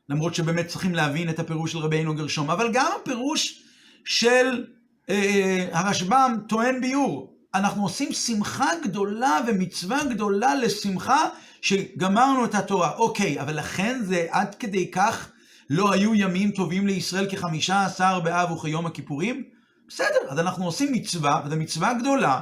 למרות 0.08 0.34
שבאמת 0.34 0.66
צריכים 0.66 0.94
להבין 0.94 1.28
את 1.28 1.38
הפירוש 1.38 1.72
של 1.72 1.78
רבינו 1.78 2.14
גרשום, 2.14 2.50
אבל 2.50 2.72
גם 2.72 2.86
הפירוש 3.00 3.62
של 4.04 4.64
אה, 5.10 5.14
אה, 5.14 5.68
הרשב"ם 5.72 6.38
טוען 6.48 6.80
ביור. 6.80 7.32
אנחנו 7.54 7.82
עושים 7.82 8.12
שמחה 8.12 8.70
גדולה 8.84 9.38
ומצווה 9.46 10.04
גדולה 10.04 10.54
לשמחה 10.54 11.28
שגמרנו 11.60 12.44
את 12.44 12.54
התורה. 12.54 12.90
אוקיי, 12.96 13.40
אבל 13.40 13.58
לכן 13.58 14.00
זה 14.02 14.26
עד 14.30 14.54
כדי 14.54 14.90
כך 14.90 15.30
לא 15.70 15.92
היו 15.92 16.14
ימים 16.14 16.50
טובים 16.50 16.86
לישראל 16.86 17.30
כחמישה 17.30 17.84
עשר 17.84 18.20
באב 18.20 18.50
וכיום 18.50 18.86
הכיפורים? 18.86 19.42
בסדר, 19.88 20.18
אז 20.28 20.38
אנחנו 20.38 20.64
עושים 20.64 20.92
מצווה, 20.92 21.42
וזו 21.46 21.56
מצווה 21.56 21.94
גדולה. 21.94 22.40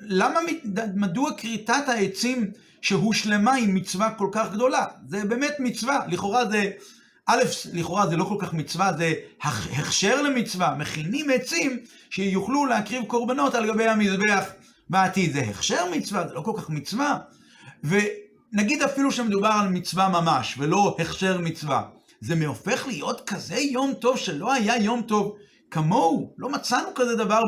למה, 0.00 0.40
מדוע 0.94 1.30
כריתת 1.36 1.88
העצים 1.88 2.50
שהושלמה 2.80 3.54
עם 3.54 3.74
מצווה 3.74 4.10
כל 4.10 4.28
כך 4.32 4.52
גדולה. 4.52 4.84
זה 5.08 5.24
באמת 5.24 5.54
מצווה, 5.58 6.00
לכאורה 6.08 6.46
זה, 6.50 6.70
א', 7.26 7.42
לכאורה 7.72 8.06
זה 8.06 8.16
לא 8.16 8.24
כל 8.24 8.36
כך 8.38 8.52
מצווה, 8.54 8.92
זה 8.98 9.12
הכשר 9.42 10.22
למצווה, 10.22 10.74
מכינים 10.78 11.30
עצים 11.30 11.78
שיוכלו 12.10 12.66
להקריב 12.66 13.04
קורבנות 13.04 13.54
על 13.54 13.66
גבי 13.66 13.88
המזבח 13.88 14.44
בעתיד. 14.90 15.32
זה 15.32 15.40
הכשר 15.40 15.84
מצווה, 15.92 16.28
זה 16.28 16.34
לא 16.34 16.40
כל 16.40 16.52
כך 16.56 16.70
מצווה. 16.70 17.18
ונגיד 17.84 18.82
אפילו 18.82 19.12
שמדובר 19.12 19.50
על 19.62 19.68
מצווה 19.68 20.08
ממש, 20.08 20.54
ולא 20.58 20.96
הכשר 20.98 21.38
מצווה. 21.38 21.82
זה 22.20 22.46
הופך 22.46 22.86
להיות 22.86 23.22
כזה 23.26 23.58
יום 23.58 23.94
טוב 23.94 24.16
שלא 24.16 24.52
היה 24.52 24.76
יום 24.76 25.02
טוב 25.02 25.36
כמוהו. 25.70 26.34
לא 26.38 26.48
מצאנו 26.48 26.88
כזה 26.94 27.16
דבר 27.16 27.40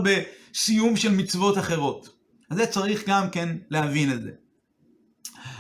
בסיום 0.54 0.96
של 0.96 1.14
מצוות 1.14 1.58
אחרות. 1.58 2.08
אז 2.50 2.56
זה 2.56 2.66
צריך 2.66 3.02
גם 3.08 3.30
כן 3.30 3.56
להבין 3.70 4.12
את 4.12 4.22
זה. 4.22 4.30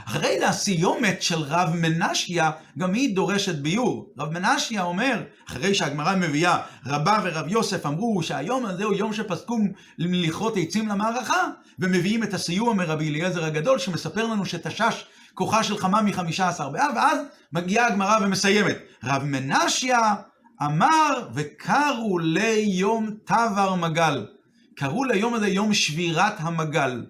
אחרי 0.06 0.38
זה 0.38 0.48
הסיומת 0.48 1.22
של 1.22 1.38
רב 1.38 1.70
מנשיה, 1.74 2.50
גם 2.78 2.94
היא 2.94 3.14
דורשת 3.14 3.54
ביור. 3.54 4.12
רב 4.18 4.32
מנשיה 4.32 4.82
אומר, 4.82 5.22
אחרי 5.48 5.74
שהגמרא 5.74 6.16
מביאה, 6.16 6.58
רבה 6.86 7.20
ורב 7.24 7.48
יוסף 7.48 7.86
אמרו 7.86 8.22
שהיום 8.22 8.66
הזה 8.66 8.84
הוא 8.84 8.94
יום 8.94 9.12
שפסקו 9.12 9.58
לכרות 9.98 10.54
עצים 10.56 10.88
למערכה, 10.88 11.48
ומביאים 11.78 12.22
את 12.22 12.34
הסיום 12.34 12.76
מרבי 12.76 13.08
אליעזר 13.08 13.44
הגדול, 13.44 13.78
שמספר 13.78 14.26
לנו 14.26 14.46
שתשש 14.46 15.04
כוחה 15.34 15.62
של 15.62 15.78
חמה 15.78 16.02
מחמישה 16.02 16.48
עשר 16.48 16.68
באב, 16.68 16.92
ואז 16.96 17.18
מגיעה 17.52 17.86
הגמרא 17.86 18.18
ומסיימת. 18.22 18.76
רב 19.04 19.22
מנשיה 19.24 20.14
אמר, 20.62 21.28
וקראו 21.34 22.18
ליום 22.18 23.10
תבר 23.24 23.74
מגל. 23.74 24.26
קראו 24.76 25.04
ליום 25.04 25.34
הזה 25.34 25.48
יום 25.48 25.74
שבירת 25.74 26.34
המגל. 26.38 27.04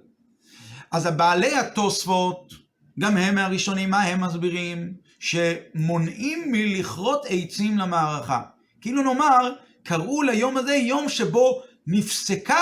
אז 0.92 1.06
הבעלי 1.06 1.56
התוספות, 1.56 2.54
גם 3.00 3.16
הם 3.16 3.34
מהראשונים, 3.34 3.90
מה 3.90 4.02
הם 4.02 4.24
מסבירים? 4.24 4.94
שמונעים 5.18 6.52
מלכרות 6.52 7.26
עצים 7.28 7.78
למערכה. 7.78 8.40
כאילו 8.80 9.02
נאמר, 9.02 9.52
קראו 9.84 10.22
ליום 10.22 10.56
הזה 10.56 10.74
יום 10.74 11.08
שבו 11.08 11.62
נפסקה 11.86 12.60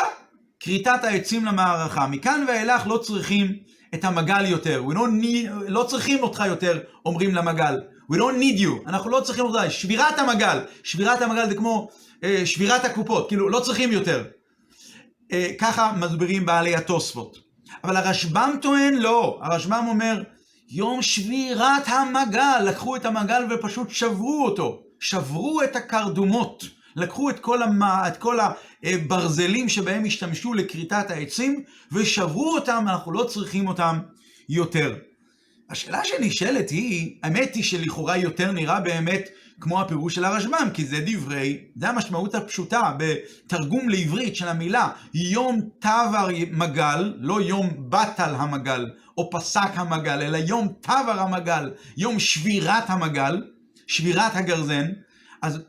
כריתת 0.61 1.05
העצים 1.05 1.45
למערכה. 1.45 2.07
מכאן 2.07 2.45
ואילך 2.49 2.87
לא 2.87 2.99
צריכים 2.99 3.57
את 3.95 4.05
המגל 4.05 4.47
יותר. 4.47 4.83
We 4.89 4.93
don't 4.93 5.23
need, 5.23 5.49
לא 5.69 5.85
צריכים 5.85 6.23
אותך 6.23 6.43
יותר, 6.47 6.81
אומרים 7.07 7.35
למגל. 7.35 7.81
We 8.13 8.15
don't 8.15 8.41
need 8.41 8.61
you. 8.61 8.89
אנחנו 8.89 9.11
לא 9.11 9.21
צריכים 9.21 9.45
אותך. 9.45 9.61
שבירת 9.69 10.19
המגל. 10.19 10.59
שבירת 10.85 11.23
המגל 11.23 11.49
זה 11.49 11.55
כמו 11.55 11.89
אה, 12.25 12.47
שבירת 12.47 12.85
הקופות. 12.85 13.29
כאילו, 13.29 13.49
לא 13.49 13.61
צריכים 13.61 13.93
יותר. 13.93 14.25
אה, 15.33 15.51
ככה 15.59 15.93
מסבירים 15.93 16.47
בעלי 16.47 16.75
התוספות. 16.75 17.39
אבל 17.85 17.97
הרשב"ם 17.97 18.55
טוען 18.63 18.95
לא, 18.95 19.41
הרשב"ם 19.43 19.85
אומר, 19.89 20.23
יום 20.69 21.03
שבירת 21.03 21.89
המגל, 21.89 22.59
לקחו 22.65 22.97
את 22.97 23.05
המגל 23.05 23.43
ופשוט 23.51 23.91
שברו 23.91 24.45
אותו. 24.45 24.83
שברו 25.03 25.63
את 25.63 25.77
הקרדומות. 25.77 26.65
לקחו 26.97 27.31
את 27.31 27.39
כל, 27.39 27.63
המ... 27.63 27.83
את 27.83 28.17
כל 28.17 28.39
הברזלים 28.83 29.69
שבהם 29.69 30.05
השתמשו 30.05 30.55
לכריתת 30.55 31.11
העצים 31.11 31.63
ושברו 31.93 32.55
אותם, 32.55 32.85
אנחנו 32.89 33.13
לא 33.13 33.25
צריכים 33.25 33.69
אותם 33.69 33.99
יותר. 34.49 34.97
השאלה 35.71 36.05
שנשאלת 36.05 36.71
היא, 36.71 37.19
האמת 37.23 37.55
היא 37.55 37.65
שלכאורה 37.65 38.17
יותר 38.17 38.53
נראה 38.53 38.81
באמת 38.81 39.29
כמו 39.61 39.81
הפירוש 39.81 40.15
של 40.15 40.25
הרשב"ם, 40.25 40.69
כי 40.75 40.85
זה 40.85 41.05
דברי, 41.07 41.65
זה 41.77 41.89
המשמעות 41.89 42.35
הפשוטה 42.35 42.93
בתרגום 42.99 43.89
לעברית 43.89 44.37
של 44.37 44.49
המילה 44.49 44.89
יום 45.15 45.61
תבר 45.79 46.29
מגל, 46.53 47.15
לא 47.19 47.41
יום 47.41 47.71
בטל 47.89 48.35
המגל 48.35 48.91
או 49.19 49.31
פסק 49.31 49.71
המגל, 49.75 50.23
אלא 50.23 50.37
יום 50.37 50.69
תבר 50.81 51.21
המגל, 51.21 51.71
יום 51.97 52.19
שבירת 52.19 52.91
המגל, 52.91 53.43
שבירת 53.87 54.37
הגרזן, 54.37 54.87
אז, 55.43 55.61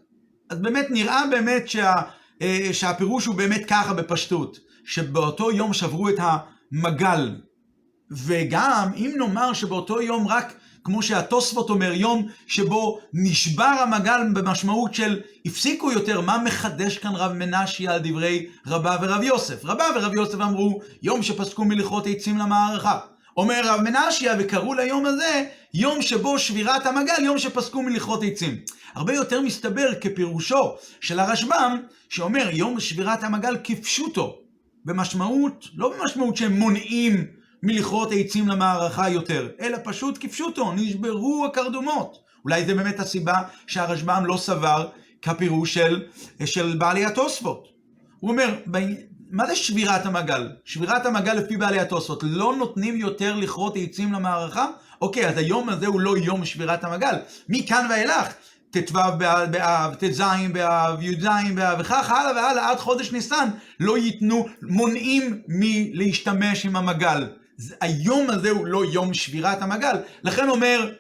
אז 0.50 0.60
באמת 0.60 0.86
נראה 0.90 1.22
באמת 1.32 1.70
שה, 1.70 1.94
אה, 2.42 2.70
שהפירוש 2.72 3.26
הוא 3.26 3.36
באמת 3.36 3.62
ככה 3.68 3.94
בפשטות, 3.94 4.60
שבאותו 4.86 5.52
יום 5.52 5.74
שברו 5.74 6.10
את 6.10 6.16
המגל, 6.20 7.36
וגם 8.12 8.92
אם 8.96 9.12
נאמר 9.18 9.54
שבאותו 9.54 10.02
יום 10.02 10.28
רק 10.28 10.54
כמו 10.84 11.04
שהתוספות 11.04 11.70
אומר, 11.70 11.94
יום 11.94 12.28
שבו 12.48 13.00
נשבר 13.14 13.64
המגל 13.64 14.22
במשמעות 14.34 14.94
של 14.94 15.22
הפסיקו 15.46 15.92
יותר, 15.92 16.22
מה 16.22 16.38
מחדש 16.46 16.98
כאן 16.98 17.16
רב 17.16 17.32
מנשי 17.32 17.88
על 17.88 18.00
דברי 18.04 18.46
רבה 18.68 18.98
ורב 19.02 19.24
יוסף? 19.24 19.66
רבה 19.66 19.86
ורב 19.96 20.14
יוסף 20.14 20.34
אמרו, 20.42 20.80
יום 21.02 21.24
שפסקו 21.24 21.66
מלכרות 21.66 22.08
עצים 22.08 22.38
למערכה. 22.38 23.00
אומר 23.38 23.62
רב 23.66 23.82
מנשיה, 23.82 24.36
וקראו 24.40 24.74
ליום 24.74 25.06
הזה, 25.06 25.44
יום 25.74 26.02
שבו 26.02 26.40
שבירת 26.40 26.86
המגל, 26.86 27.24
יום 27.24 27.38
שפסקו 27.38 27.82
מלכרות 27.82 28.24
עצים. 28.24 28.58
הרבה 28.96 29.14
יותר 29.14 29.42
מסתבר 29.42 29.90
כפירושו 30.02 30.76
של 31.02 31.20
הרשב"ם, 31.20 31.78
שאומר 32.10 32.50
יום 32.52 32.80
שבירת 32.80 33.24
המגל 33.24 33.58
כפשוטו, 33.64 34.38
במשמעות, 34.86 35.68
לא 35.76 35.94
במשמעות 35.98 36.38
שהם 36.38 36.54
מונעים 36.54 37.43
מלכרות 37.64 38.10
עצים 38.12 38.48
למערכה 38.48 39.10
יותר, 39.10 39.48
אלא 39.62 39.78
פשוט 39.84 40.18
כפשוטו, 40.20 40.72
נשברו 40.72 41.46
הקרדומות. 41.46 42.18
אולי 42.44 42.66
זה 42.66 42.74
באמת 42.74 43.00
הסיבה 43.00 43.36
שהרשב"ם 43.68 44.26
לא 44.26 44.38
סבר 44.38 44.88
כפירוש 45.22 45.74
של, 45.74 46.04
של 46.46 46.76
בעלי 46.78 47.06
התוספות. 47.06 47.68
הוא 48.20 48.32
אומר, 48.32 48.56
מה 49.32 49.48
זה 49.48 49.56
שבירת 49.56 50.06
המגל? 50.06 50.50
שבירת 50.66 51.06
המגל 51.06 51.34
לפי 51.34 51.58
בעלי 51.58 51.80
התוספות, 51.80 52.24
לא 52.24 52.56
נותנים 52.58 52.96
יותר 52.96 53.36
לכרות 53.36 53.74
עצים 53.78 54.14
למערכה? 54.14 54.68
אוקיי, 55.02 55.28
אז 55.28 55.38
היום 55.38 55.70
הזה 55.70 55.88
הוא 55.88 56.02
לא 56.02 56.18
יום 56.18 56.46
שבירת 56.46 56.84
המגל. 56.84 57.16
מכאן 57.50 57.88
ואילך, 57.90 58.28
ט"ו 58.72 59.00
באב, 59.52 59.96
ט"ז 59.96 60.22
באב, 60.54 61.02
י"ז 61.02 61.28
באב, 61.56 61.80
וכך 61.80 62.12
הלאה 62.12 62.32
והלאה, 62.36 62.72
עד 62.72 62.78
חודש 62.78 63.12
ניסן, 63.12 63.50
לא 63.80 63.98
ייתנו, 63.98 64.48
מונעים 64.62 65.42
מלהשתמש 65.48 66.66
עם 66.66 66.76
המגל. 66.76 67.28
היום 67.82 68.30
הזה 68.30 68.50
הוא 68.50 68.66
לא 68.66 68.86
יום 68.86 69.14
שבירת 69.14 69.62
המגל. 69.62 69.96
לכן 70.24 70.50
אומר, 70.50 70.92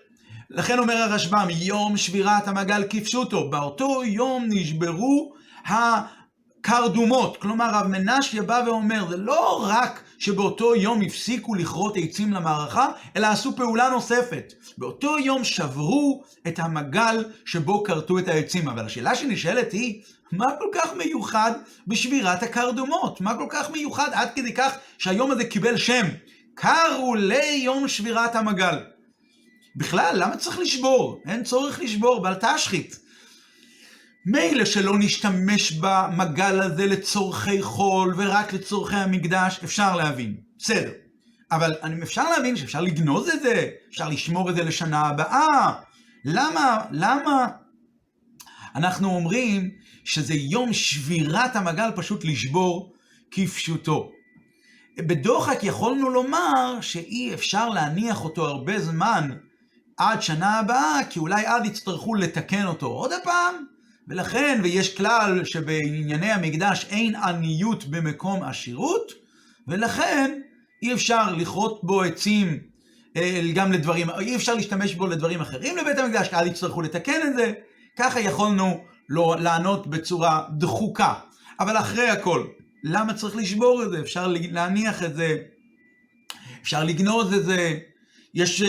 לכן 0.50 0.79
אומר 0.79 0.93
הרשב"ם, 0.93 1.48
יום 1.50 1.98
שבירת 1.98 2.48
המגל 2.48 2.84
כפשוטו. 2.89 3.50
באותו 3.50 4.03
יום 4.03 4.46
נשברו 4.50 5.34
הקרדומות. 5.65 7.38
כלומר, 7.38 7.70
רב 7.74 7.88
מנשיה 7.88 8.41
בא 8.41 8.63
ואומר, 8.65 9.10
זה 9.10 9.17
לא 9.17 9.65
רק 9.67 10.03
שבאותו 10.17 10.75
יום 10.75 11.01
הפסיקו 11.01 11.55
לכרות 11.55 11.93
עצים 11.98 12.34
למערכה, 12.34 12.88
אלא 13.15 13.27
עשו 13.27 13.55
פעולה 13.55 13.89
נוספת. 13.89 14.53
באותו 14.77 15.20
יום 15.20 15.43
שברו 15.43 16.24
את 16.48 16.60
המגל 16.60 17.25
שבו 17.46 17.84
כרתו 17.84 18.20
את 18.20 18.27
העצים. 18.27 18.70
אבל 18.70 18.86
השאלה 18.86 19.15
שנשאלת 19.15 19.72
היא, 19.72 20.01
מה 20.32 20.46
כל 20.60 20.70
כך 20.74 20.93
מיוחד 20.98 21.51
בשבירת 21.88 22.43
הקרדומות? 22.43 23.22
מה 23.22 23.38
כל 23.38 23.47
כך 23.49 23.71
מיוחד 23.71 24.10
עד 24.13 24.30
כדי 24.36 24.54
כך 24.54 24.73
שהיום 24.97 25.32
הזה 25.32 25.45
קיבל 25.45 25.78
שם? 25.78 26.06
קרו 26.55 27.15
ליום 27.15 27.87
שבירת 27.87 28.35
המגל. 28.35 28.79
בכלל, 29.75 30.15
למה 30.15 30.37
צריך 30.37 30.59
לשבור? 30.59 31.21
אין 31.27 31.43
צורך 31.43 31.79
לשבור, 31.79 32.21
בל 32.23 32.33
תשחית. 32.33 32.99
מילא 34.25 34.65
שלא 34.65 34.99
נשתמש 34.99 35.71
במגל 35.71 36.61
הזה 36.61 36.85
לצורכי 36.85 37.61
חול 37.61 38.13
ורק 38.17 38.53
לצורכי 38.53 38.95
המקדש, 38.95 39.59
אפשר 39.63 39.95
להבין. 39.95 40.35
בסדר. 40.59 40.91
אבל 41.51 41.73
אפשר 42.03 42.29
להבין 42.29 42.55
שאפשר 42.55 42.81
לגנוז 42.81 43.29
את 43.29 43.41
זה, 43.41 43.69
אפשר 43.89 44.09
לשמור 44.09 44.49
את 44.49 44.55
זה 44.55 44.63
לשנה 44.63 45.01
הבאה. 45.01 45.73
למה, 46.25 46.77
למה 46.91 47.47
אנחנו 48.75 49.15
אומרים 49.15 49.71
שזה 50.03 50.33
יום 50.33 50.73
שבירת 50.73 51.55
המגל 51.55 51.89
פשוט 51.95 52.25
לשבור 52.25 52.93
כפשוטו? 53.31 54.11
בדוחק 54.97 55.63
יכולנו 55.63 56.10
לומר 56.10 56.82
שאי 56.82 57.34
אפשר 57.34 57.69
להניח 57.69 58.23
אותו 58.23 58.45
הרבה 58.45 58.79
זמן 58.79 59.29
עד 59.97 60.21
שנה 60.21 60.60
הבאה, 60.60 60.99
כי 61.10 61.19
אולי 61.19 61.47
אז 61.47 61.65
יצטרכו 61.65 62.15
לתקן 62.15 62.65
אותו 62.65 62.86
עוד 62.88 63.12
הפעם, 63.13 63.56
ולכן, 64.08 64.60
ויש 64.63 64.97
כלל 64.97 65.45
שבענייני 65.45 66.32
המקדש 66.32 66.86
אין 66.89 67.15
עניות 67.15 67.86
במקום 67.86 68.43
עשירות, 68.43 69.12
ולכן 69.67 70.39
אי 70.84 70.93
אפשר 70.93 71.36
לכרות 71.36 71.79
בו 71.84 72.01
עצים 72.01 72.60
אה, 73.17 73.41
גם 73.53 73.71
לדברים, 73.71 74.10
אי 74.10 74.36
אפשר 74.36 74.53
להשתמש 74.53 74.95
בו 74.95 75.08
לדברים 75.08 75.41
אחרים 75.41 75.77
לבית 75.77 75.97
המקדש, 75.97 76.27
כי 76.27 76.36
אז 76.36 76.47
יצטרכו 76.47 76.82
לתקן 76.82 77.27
את 77.27 77.36
זה, 77.36 77.53
ככה 77.97 78.19
יכולנו 78.19 78.84
לא 79.10 79.36
לענות 79.39 79.88
בצורה 79.88 80.43
דחוקה. 80.58 81.13
אבל 81.60 81.77
אחרי 81.77 82.10
הכל, 82.10 82.43
למה 82.84 83.13
צריך 83.13 83.36
לשבור 83.36 83.84
את 83.84 83.91
זה? 83.91 84.00
אפשר 84.00 84.28
להניח 84.28 85.04
את 85.04 85.15
זה, 85.15 85.38
אפשר 86.62 86.84
לגנוז 86.84 87.34
את 87.34 87.46
זה. 87.46 87.80
יש 88.34 88.62
uh, 88.62 88.65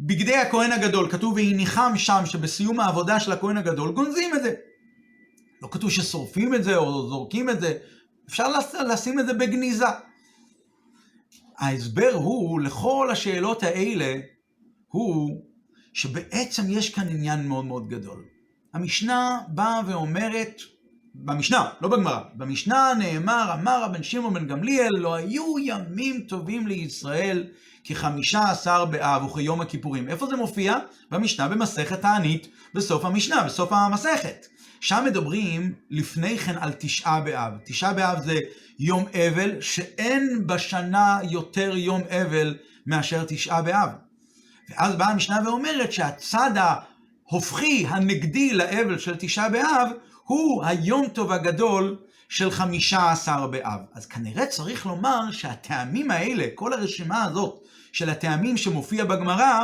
בגדי 0.00 0.36
הכהן 0.36 0.72
הגדול, 0.72 1.10
כתוב 1.10 1.34
והניחם 1.34 1.92
שם, 1.96 2.22
שבסיום 2.26 2.80
העבודה 2.80 3.20
של 3.20 3.32
הכהן 3.32 3.56
הגדול 3.56 3.92
גונזים 3.92 4.34
את 4.34 4.42
זה. 4.42 4.54
לא 5.62 5.68
כתוב 5.70 5.90
ששורפים 5.90 6.54
את 6.54 6.64
זה 6.64 6.76
או 6.76 7.08
זורקים 7.08 7.50
את 7.50 7.60
זה, 7.60 7.78
אפשר 8.28 8.48
לשים 8.88 9.20
את 9.20 9.26
זה 9.26 9.32
בגניזה. 9.32 9.86
ההסבר 11.58 12.12
הוא, 12.14 12.60
לכל 12.60 13.08
השאלות 13.12 13.62
האלה, 13.62 14.20
הוא 14.88 15.42
שבעצם 15.92 16.62
יש 16.68 16.94
כאן 16.94 17.08
עניין 17.08 17.48
מאוד 17.48 17.64
מאוד 17.64 17.88
גדול. 17.88 18.24
המשנה 18.74 19.40
באה 19.48 19.80
ואומרת, 19.86 20.60
במשנה, 21.14 21.68
לא 21.80 21.88
בגמרא, 21.88 22.20
במשנה 22.34 22.92
נאמר, 22.98 23.50
אמר 23.54 23.84
רבן 23.84 24.02
שמעון 24.02 24.34
בן 24.34 24.46
גמליאל, 24.46 24.92
לא 24.96 25.14
היו 25.14 25.58
ימים 25.58 26.20
טובים 26.20 26.66
לישראל 26.66 27.46
כחמישה 27.84 28.50
עשר 28.50 28.84
באב 28.84 29.24
וכיום 29.24 29.60
הכיפורים. 29.60 30.08
איפה 30.08 30.26
זה 30.26 30.36
מופיע? 30.36 30.78
במשנה 31.10 31.48
במסכת 31.48 32.00
תענית, 32.00 32.48
בסוף 32.74 33.04
המשנה, 33.04 33.44
בסוף 33.44 33.72
המסכת. 33.72 34.46
שם 34.80 35.02
מדברים 35.06 35.74
לפני 35.90 36.38
כן 36.38 36.58
על 36.58 36.72
תשעה 36.78 37.20
באב. 37.20 37.52
תשעה 37.64 37.92
באב 37.92 38.20
זה 38.24 38.38
יום 38.78 39.04
אבל, 39.28 39.60
שאין 39.60 40.46
בשנה 40.46 41.18
יותר 41.30 41.76
יום 41.76 42.02
אבל 42.10 42.56
מאשר 42.86 43.24
תשעה 43.28 43.62
באב. 43.62 43.88
ואז 44.70 44.96
באה 44.96 45.08
המשנה 45.08 45.38
ואומרת 45.44 45.92
שהצד 45.92 46.50
ההופכי, 46.56 47.86
הנגדי 47.88 48.52
לאבל 48.52 48.98
של 48.98 49.16
תשעה 49.18 49.48
באב, 49.48 49.88
הוא 50.30 50.64
היום 50.64 51.08
טוב 51.08 51.32
הגדול 51.32 51.96
של 52.28 52.50
חמישה 52.50 53.10
עשר 53.10 53.46
באב. 53.46 53.80
אז 53.94 54.06
כנראה 54.06 54.46
צריך 54.46 54.86
לומר 54.86 55.30
שהטעמים 55.32 56.10
האלה, 56.10 56.46
כל 56.54 56.72
הרשימה 56.72 57.24
הזאת 57.24 57.64
של 57.92 58.10
הטעמים 58.10 58.56
שמופיע 58.56 59.04
בגמרא, 59.04 59.62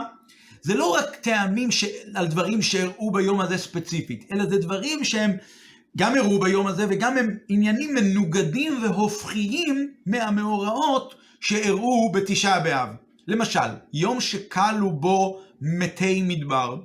זה 0.63 0.75
לא 0.75 0.95
רק 0.95 1.17
טעמים 1.17 1.71
ש... 1.71 1.85
על 2.15 2.27
דברים 2.27 2.63
שאירעו 2.63 3.11
ביום 3.11 3.41
הזה 3.41 3.59
ספציפית, 3.59 4.29
אלא 4.33 4.47
זה 4.47 4.59
דברים 4.59 5.05
שהם 5.05 5.37
גם 5.97 6.15
אירעו 6.15 6.41
ביום 6.41 6.67
הזה 6.67 6.87
וגם 6.89 7.17
הם 7.17 7.37
עניינים 7.49 7.95
מנוגדים 7.95 8.83
והופכיים 8.83 9.93
מהמאורעות 10.07 11.15
שאירעו 11.41 12.13
בתשעה 12.15 12.61
באב. 12.61 12.89
למשל, 13.27 13.69
יום 13.93 14.21
שכלו 14.21 14.91
בו 14.91 15.41
מתי 15.61 16.23
מדבר, 16.23 16.77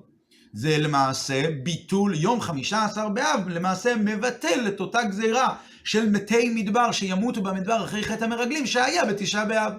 זה 0.53 0.77
למעשה 0.77 1.43
ביטול 1.63 2.15
יום 2.15 2.41
חמישה 2.41 2.85
עשר 2.85 3.09
באב, 3.09 3.49
למעשה 3.49 3.95
מבטל 3.95 4.67
את 4.67 4.79
אותה 4.79 5.03
גזירה 5.03 5.55
של 5.83 6.09
מתי 6.09 6.49
מדבר 6.55 6.91
שימותו 6.91 7.41
במדבר 7.41 7.85
אחרי 7.85 8.03
חטא 8.03 8.23
המרגלים 8.23 8.67
שהיה 8.67 9.05
בתשעה 9.05 9.45
באב. 9.45 9.73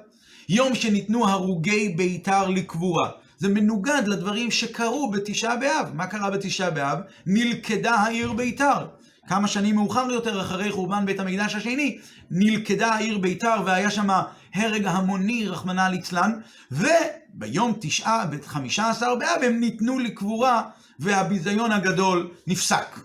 יום 0.49 0.75
שניתנו 0.75 1.29
הרוגי 1.29 1.89
ביתר 1.89 2.49
לקבורה. 2.49 3.11
זה 3.39 3.49
מנוגד 3.49 4.03
לדברים 4.07 4.51
שקרו 4.51 5.11
בתשעה 5.11 5.57
באב. 5.57 5.91
מה 5.95 6.07
קרה 6.07 6.31
בתשעה 6.31 6.71
באב? 6.71 6.99
נלכדה 7.27 7.95
העיר 7.95 8.33
ביתר. 8.33 8.87
כמה 9.29 9.49
שנים 9.49 9.75
מאוחר 9.75 10.07
יותר, 10.11 10.41
אחרי 10.41 10.71
חורבן 10.71 11.07
בית 11.07 11.21
המקדש 11.21 11.55
השני, 11.55 11.99
נלכדה 12.31 12.89
העיר 12.89 13.19
ביתר 13.19 13.55
והיה 13.65 13.91
שם 13.91 14.09
הרג 14.55 14.85
המוני, 14.87 15.49
רחמנא 15.49 15.89
ליצלן, 15.89 16.33
וביום 16.71 17.73
תשעה, 17.81 18.27
בחמישה 18.27 18.91
עשר 18.91 19.15
באב, 19.15 19.43
הם 19.43 19.61
ניתנו 19.61 19.99
לקבורה, 19.99 20.63
והביזיון 20.99 21.73
הגדול 21.73 22.31
נפסק. 22.47 22.99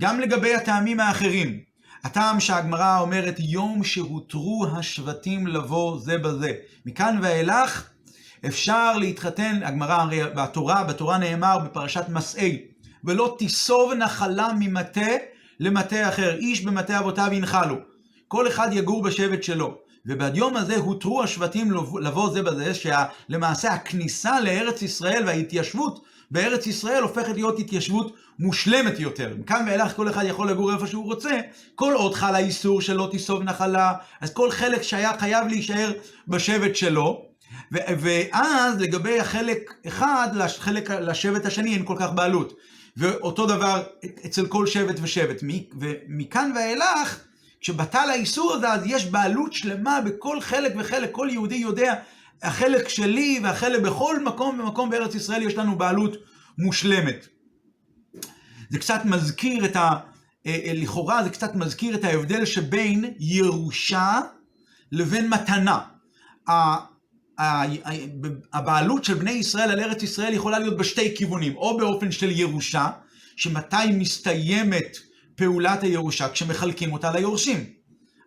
גם 0.00 0.20
לגבי 0.20 0.54
הטעמים 0.54 1.00
האחרים, 1.00 1.60
הטעם 2.04 2.40
שהגמרא 2.40 3.00
אומרת, 3.00 3.34
יום 3.38 3.84
שהותרו 3.84 4.66
השבטים 4.76 5.46
לבוא 5.46 6.00
זה 6.00 6.18
בזה. 6.18 6.52
מכאן 6.86 7.18
ואילך, 7.22 7.88
אפשר 8.46 8.98
להתחתן, 8.98 9.60
הגמרא 9.64 10.00
הרי 10.00 10.20
בתורה, 10.34 10.84
בתורה 10.84 11.18
נאמר 11.18 11.58
בפרשת 11.58 12.04
מסעי, 12.08 12.62
ולא 13.04 13.36
תיסוב 13.38 13.92
נחלה 13.92 14.48
ממטה 14.58 15.10
למטה 15.60 16.08
אחר, 16.08 16.34
איש 16.34 16.64
במטה 16.64 16.98
אבותיו 16.98 17.28
ינחלו. 17.32 17.76
כל 18.28 18.48
אחד 18.48 18.68
יגור 18.72 19.02
בשבט 19.02 19.42
שלו. 19.42 19.83
ובדיום 20.06 20.56
הזה 20.56 20.76
הותרו 20.76 21.22
השבטים 21.22 21.72
לבוא 22.00 22.32
זה 22.32 22.42
בזה, 22.42 22.72
שלמעשה 22.74 23.72
הכניסה 23.72 24.40
לארץ 24.40 24.82
ישראל 24.82 25.22
וההתיישבות 25.26 26.04
בארץ 26.30 26.66
ישראל 26.66 27.02
הופכת 27.02 27.34
להיות 27.34 27.58
התיישבות 27.58 28.14
מושלמת 28.38 29.00
יותר. 29.00 29.34
מכאן 29.38 29.64
ואילך 29.66 29.96
כל 29.96 30.08
אחד 30.08 30.24
יכול 30.24 30.50
לגור 30.50 30.72
איפה 30.72 30.86
שהוא 30.86 31.04
רוצה, 31.04 31.40
כל 31.74 31.92
עוד 31.92 32.14
חל 32.14 32.34
האיסור 32.34 32.80
שלא 32.80 33.08
תיסוב 33.10 33.42
נחלה, 33.42 33.92
אז 34.20 34.32
כל 34.32 34.50
חלק 34.50 34.82
שהיה 34.82 35.18
חייב 35.18 35.48
להישאר 35.48 35.92
בשבט 36.28 36.76
שלו. 36.76 37.24
ואז 37.72 38.80
לגבי 38.80 39.20
החלק 39.20 39.74
אחד, 39.86 40.28
לחלק, 40.34 40.90
לשבט 40.90 41.46
השני 41.46 41.74
אין 41.74 41.84
כל 41.84 41.96
כך 41.98 42.10
בעלות. 42.12 42.52
ואותו 42.96 43.46
דבר 43.46 43.82
אצל 44.26 44.46
כל 44.46 44.66
שבט 44.66 44.96
ושבט. 45.02 45.42
ומכאן 45.80 46.52
ואילך, 46.56 47.20
כשבטל 47.64 48.10
האיסור 48.10 48.52
הזה, 48.52 48.72
אז 48.72 48.82
יש 48.86 49.06
בעלות 49.06 49.52
שלמה 49.52 50.00
בכל 50.00 50.40
חלק 50.40 50.72
וחלק, 50.78 51.10
כל 51.12 51.28
יהודי 51.30 51.54
יודע, 51.54 51.94
החלק 52.42 52.88
שלי 52.88 53.40
והחלק 53.42 53.82
בכל 53.82 54.22
מקום 54.22 54.60
ומקום 54.60 54.90
בארץ 54.90 55.14
ישראל 55.14 55.42
יש 55.42 55.54
לנו 55.54 55.78
בעלות 55.78 56.16
מושלמת. 56.58 57.26
זה 58.70 58.78
קצת 58.78 59.00
מזכיר 59.04 59.64
את 59.64 59.76
ה... 59.76 59.90
אה, 60.46 60.60
אה, 60.64 60.72
לכאורה 60.74 61.24
זה 61.24 61.30
קצת 61.30 61.54
מזכיר 61.54 61.94
את 61.94 62.04
ההבדל 62.04 62.44
שבין 62.44 63.04
ירושה 63.18 64.20
לבין 64.92 65.28
מתנה. 65.28 65.80
הבעלות 68.52 69.04
של 69.04 69.14
בני 69.14 69.30
ישראל 69.30 69.70
על 69.70 69.80
ארץ 69.80 70.02
ישראל 70.02 70.32
יכולה 70.32 70.58
להיות 70.58 70.76
בשתי 70.76 71.16
כיוונים, 71.16 71.56
או 71.56 71.76
באופן 71.76 72.12
של 72.12 72.30
ירושה, 72.30 72.90
שמתי 73.36 73.86
מסתיימת 73.92 74.96
פעולת 75.36 75.82
הירושה 75.82 76.28
כשמחלקים 76.28 76.92
אותה 76.92 77.10
ליורשים. 77.12 77.64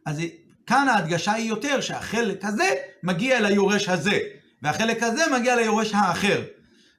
אז 0.05 0.21
כאן 0.65 0.87
ההדגשה 0.87 1.33
היא 1.33 1.49
יותר 1.49 1.81
שהחלק 1.81 2.45
הזה 2.45 2.69
מגיע 3.03 3.41
ליורש 3.41 3.89
הזה, 3.89 4.19
והחלק 4.61 5.03
הזה 5.03 5.23
מגיע 5.39 5.55
ליורש 5.55 5.91
האחר. 5.93 6.43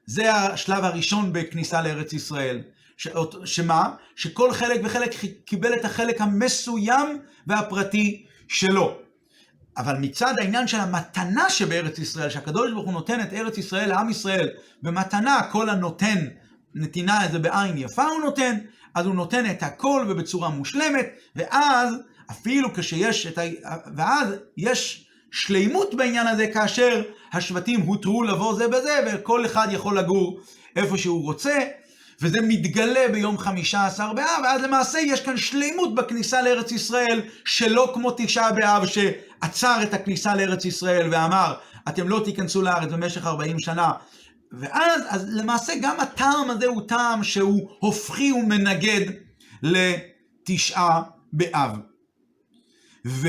זה 0.05 0.33
השלב 0.33 0.83
הראשון 0.83 1.33
בכניסה 1.33 1.81
לארץ 1.81 2.13
ישראל. 2.13 2.61
ש... 2.97 3.07
שמה? 3.45 3.93
שכל 4.15 4.53
חלק 4.53 4.81
וחלק 4.83 5.11
קיבל 5.45 5.73
את 5.73 5.85
החלק 5.85 6.21
המסוים 6.21 7.19
והפרטי 7.47 8.25
שלו. 8.47 8.97
אבל 9.77 9.97
מצד 9.97 10.33
העניין 10.39 10.67
של 10.67 10.79
המתנה 10.79 11.49
שבארץ 11.49 11.99
ישראל, 11.99 12.29
שהקדוש 12.29 12.71
ברוך 12.71 12.85
הוא 12.85 12.93
נותן 12.93 13.21
את 13.21 13.33
ארץ 13.33 13.57
ישראל 13.57 13.89
לעם 13.89 14.09
ישראל, 14.09 14.49
במתנה 14.81 15.41
כל 15.51 15.69
הנותן 15.69 16.27
נתינה 16.75 17.23
איזה 17.23 17.39
בעין 17.39 17.77
יפה 17.77 18.03
הוא 18.03 18.21
נותן, 18.21 18.57
אז 18.95 19.05
הוא 19.05 19.15
נותן 19.15 19.51
את 19.51 19.63
הכל 19.63 20.05
ובצורה 20.09 20.49
מושלמת, 20.49 21.05
ואז 21.35 21.93
אפילו 22.31 22.73
כשיש 22.73 23.27
את 23.27 23.37
ה... 23.37 23.41
ואז 23.95 24.27
יש 24.57 25.05
שלימות 25.31 25.93
בעניין 25.93 26.27
הזה 26.27 26.47
כאשר 26.47 27.03
השבטים 27.33 27.81
הותרו 27.81 28.23
לבוא 28.23 28.55
זה 28.55 28.67
בזה, 28.67 28.99
וכל 29.07 29.45
אחד 29.45 29.67
יכול 29.71 29.97
לגור 29.97 30.39
איפה 30.75 30.97
שהוא 30.97 31.23
רוצה, 31.23 31.59
וזה 32.21 32.41
מתגלה 32.41 33.07
ביום 33.11 33.37
חמישה 33.37 33.85
עשר 33.85 34.13
באב, 34.13 34.41
ואז 34.43 34.61
למעשה 34.61 34.99
יש 34.99 35.21
כאן 35.21 35.37
שלימות 35.37 35.95
בכניסה 35.95 36.41
לארץ 36.41 36.71
ישראל, 36.71 37.21
שלא 37.45 37.91
כמו 37.93 38.11
תשעה 38.17 38.51
באב 38.51 38.85
שעצר 38.85 39.83
את 39.83 39.93
הכניסה 39.93 40.35
לארץ 40.35 40.65
ישראל 40.65 41.07
ואמר, 41.11 41.53
אתם 41.89 42.09
לא 42.09 42.21
תיכנסו 42.25 42.61
לארץ 42.61 42.91
במשך 42.91 43.27
40 43.27 43.59
שנה. 43.59 43.91
ואז 44.51 45.01
אז 45.07 45.33
למעשה 45.33 45.73
גם 45.81 45.99
הטעם 45.99 46.49
הזה 46.49 46.65
הוא 46.65 46.81
טעם 46.87 47.23
שהוא 47.23 47.69
הופכי 47.79 48.31
ומנגד 48.31 49.01
לתשעה 49.63 51.01
באב. 51.33 51.77
ו... 53.07 53.27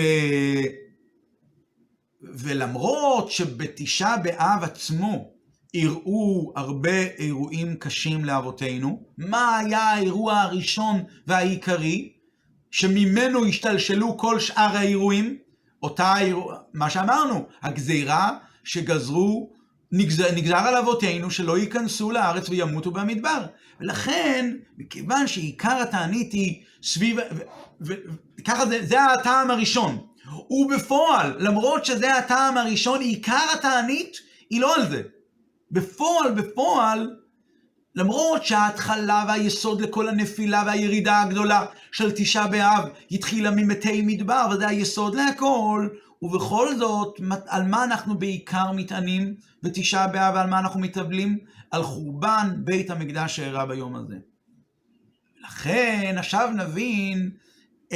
ולמרות 2.22 3.30
שבתשעה 3.30 4.16
באב 4.16 4.62
עצמו 4.62 5.30
אירעו 5.74 6.52
הרבה 6.56 7.02
אירועים 7.18 7.76
קשים 7.76 8.24
לאבותינו. 8.24 9.02
מה 9.18 9.58
היה 9.58 9.80
האירוע 9.80 10.40
הראשון 10.40 11.02
והעיקרי? 11.26 12.12
שממנו 12.70 13.44
השתלשלו 13.44 14.18
כל 14.18 14.40
שאר 14.40 14.76
האירועים? 14.76 15.38
אותה 15.82 16.18
אירוע, 16.18 16.58
מה 16.74 16.90
שאמרנו, 16.90 17.46
הגזירה 17.62 18.38
שגזרו, 18.64 19.52
נגזר, 19.92 20.34
נגזר 20.34 20.56
על 20.56 20.76
אבותינו 20.76 21.30
שלא 21.30 21.58
ייכנסו 21.58 22.10
לארץ 22.10 22.48
וימותו 22.48 22.90
במדבר. 22.90 23.44
ולכן, 23.80 24.56
מכיוון 24.78 25.26
שעיקר 25.26 25.76
התענית 25.82 26.32
היא 26.32 26.62
סביב, 26.82 27.18
וככה 28.38 28.66
זה, 28.66 28.86
זה 28.86 29.04
הטעם 29.04 29.50
הראשון. 29.50 29.98
ובפועל, 30.50 31.36
למרות 31.38 31.84
שזה 31.84 32.14
הטעם 32.14 32.56
הראשון, 32.56 33.00
עיקר 33.00 33.46
התענית 33.54 34.16
היא 34.50 34.60
לא 34.60 34.74
על 34.74 34.88
זה. 34.88 35.02
בפועל, 35.70 36.32
בפועל, 36.32 37.16
למרות 37.94 38.44
שההתחלה 38.44 39.24
והיסוד 39.28 39.80
לכל 39.80 40.08
הנפילה 40.08 40.62
והירידה 40.66 41.22
הגדולה 41.22 41.66
של 41.92 42.12
תשעה 42.16 42.46
באב 42.46 42.88
התחילה 43.10 43.50
ממתי 43.50 44.02
מדבר, 44.02 44.46
וזה 44.50 44.68
היסוד 44.68 45.14
להכל, 45.14 45.88
ובכל 46.22 46.76
זאת, 46.76 47.20
על 47.48 47.62
מה 47.66 47.84
אנחנו 47.84 48.18
בעיקר 48.18 48.72
מתענים 48.72 49.34
בתשעה 49.62 50.08
באב, 50.08 50.34
ועל 50.34 50.50
מה 50.50 50.58
אנחנו 50.58 50.80
מתאבלים? 50.80 51.38
על 51.70 51.82
חורבן 51.82 52.52
בית 52.56 52.90
המקדש 52.90 53.36
שאירע 53.36 53.64
ביום 53.64 53.96
הזה. 53.96 54.16
לכן, 55.44 56.14
עכשיו 56.18 56.50
נבין 56.54 57.30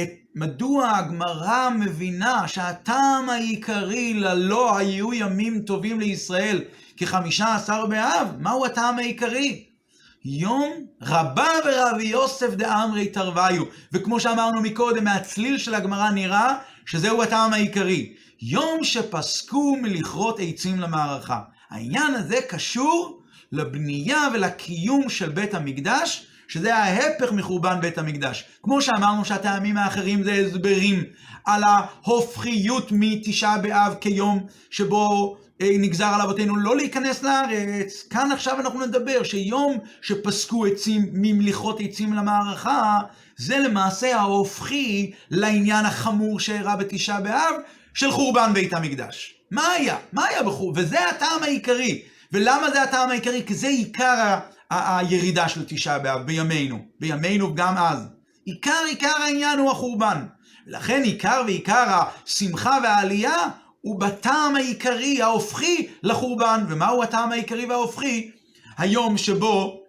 את 0.01 0.09
מדוע 0.35 0.89
הגמרא 0.89 1.69
מבינה 1.69 2.47
שהטעם 2.47 3.29
העיקרי 3.29 4.13
ללא 4.13 4.77
היו 4.77 5.13
ימים 5.13 5.61
טובים 5.61 5.99
לישראל 5.99 6.63
כחמישה 6.97 7.55
עשר 7.55 7.85
באב, 7.85 8.27
מהו 8.39 8.65
הטעם 8.65 8.99
העיקרי? 8.99 9.65
יום 10.25 10.71
רבה 11.01 11.49
ורבי 11.65 12.03
יוסף 12.03 12.53
דאמרי 12.53 13.07
תרוויו. 13.07 13.63
וכמו 13.93 14.19
שאמרנו 14.19 14.61
מקודם, 14.61 15.03
מהצליל 15.03 15.57
של 15.57 15.75
הגמרא 15.75 16.09
נראה 16.09 16.57
שזהו 16.85 17.23
הטעם 17.23 17.53
העיקרי. 17.53 18.13
יום 18.41 18.83
שפסקו 18.83 19.77
מלכרות 19.81 20.39
עצים 20.41 20.79
למערכה. 20.79 21.39
העניין 21.69 22.13
הזה 22.15 22.37
קשור 22.49 23.21
לבנייה 23.51 24.27
ולקיום 24.33 25.09
של 25.09 25.29
בית 25.29 25.53
המקדש, 25.53 26.27
שזה 26.47 26.75
ההפך 26.75 27.31
מחורבן 27.31 27.81
בית 27.81 27.97
המקדש. 27.97 28.43
כמו 28.63 28.81
שאמרנו 28.81 29.25
שהטעמים 29.25 29.77
האחרים 29.77 30.23
זה 30.23 30.33
הסברים 30.33 31.03
על 31.45 31.63
ההופכיות 31.63 32.87
מתשעה 32.91 33.57
באב 33.57 33.95
כיום 34.01 34.45
שבו 34.69 35.37
אה, 35.61 35.69
נגזר 35.79 36.05
על 36.05 36.21
אבותינו 36.21 36.55
לא 36.55 36.75
להיכנס 36.75 37.23
לארץ. 37.23 38.07
כאן 38.09 38.31
עכשיו 38.31 38.59
אנחנו 38.59 38.85
נדבר 38.85 39.23
שיום 39.23 39.77
שפסקו 40.01 40.65
עצים 40.65 41.09
ממליכות 41.13 41.79
עצים 41.79 42.13
למערכה, 42.13 42.99
זה 43.37 43.57
למעשה 43.59 44.17
ההופכי 44.17 45.11
לעניין 45.31 45.85
החמור 45.85 46.39
שאירע 46.39 46.75
בתשעה 46.75 47.21
באב 47.21 47.53
של 47.93 48.11
חורבן 48.11 48.51
בית 48.53 48.73
המקדש. 48.73 49.33
מה 49.51 49.67
היה? 49.67 49.97
מה 50.13 50.25
היה 50.25 50.43
בחור? 50.43 50.73
וזה 50.75 51.09
הטעם 51.09 51.43
העיקרי. 51.43 52.01
ולמה 52.31 52.71
זה 52.71 52.81
הטעם 52.83 53.09
העיקרי? 53.09 53.43
כי 53.45 53.53
זה 53.55 53.67
עיקר 53.67 54.37
ה- 54.71 54.97
הירידה 54.97 55.49
של 55.49 55.65
תשעה 55.67 55.99
באב 55.99 56.21
בימינו. 56.21 56.79
בימינו 56.99 57.55
גם 57.55 57.77
אז. 57.77 57.99
עיקר 58.45 58.83
עיקר 58.87 59.13
העניין 59.23 59.59
הוא 59.59 59.71
החורבן. 59.71 60.25
לכן 60.67 61.01
עיקר 61.03 61.41
ועיקר 61.45 61.85
השמחה 62.25 62.77
והעלייה 62.83 63.47
הוא 63.81 63.99
בטעם 63.99 64.55
העיקרי, 64.55 65.21
ההופכי 65.21 65.87
לחורבן. 66.03 66.65
ומהו 66.69 67.03
הטעם 67.03 67.31
העיקרי 67.31 67.65
וההופכי? 67.65 68.31
היום 68.77 69.17
שבו, 69.17 69.81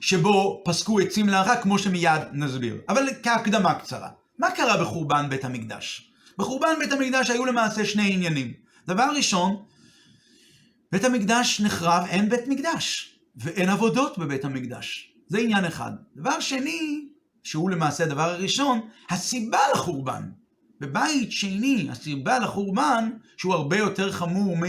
שבו 0.00 0.62
פסקו 0.64 1.00
עצים 1.00 1.28
להרע, 1.28 1.56
כמו 1.56 1.78
שמיד 1.78 2.22
נסביר. 2.32 2.76
אבל 2.88 3.06
כהקדמה 3.22 3.74
קצרה. 3.74 4.08
מה 4.38 4.50
קרה 4.50 4.82
בחורבן 4.82 5.26
בית 5.28 5.44
המקדש? 5.44 6.12
בחורבן 6.38 6.74
בית 6.78 6.92
המקדש 6.92 7.30
היו 7.30 7.44
למעשה 7.46 7.84
שני 7.84 8.12
עניינים. 8.14 8.52
דבר 8.86 9.08
ראשון, 9.16 9.62
בית 10.92 11.04
המקדש 11.04 11.60
נחרב, 11.60 12.06
אין 12.08 12.28
בית 12.28 12.48
מקדש, 12.48 13.16
ואין 13.36 13.68
עבודות 13.68 14.18
בבית 14.18 14.44
המקדש. 14.44 15.12
זה 15.28 15.38
עניין 15.38 15.64
אחד. 15.64 15.90
דבר 16.16 16.40
שני, 16.40 17.08
שהוא 17.42 17.70
למעשה 17.70 18.04
הדבר 18.04 18.30
הראשון, 18.30 18.80
הסיבה 19.10 19.58
לחורבן. 19.74 20.22
בבית 20.80 21.32
שני, 21.32 21.88
הסיבה 21.90 22.38
לחורבן, 22.38 23.10
שהוא 23.36 23.54
הרבה 23.54 23.78
יותר 23.78 24.12
חמור 24.12 24.56
מ... 24.56 24.62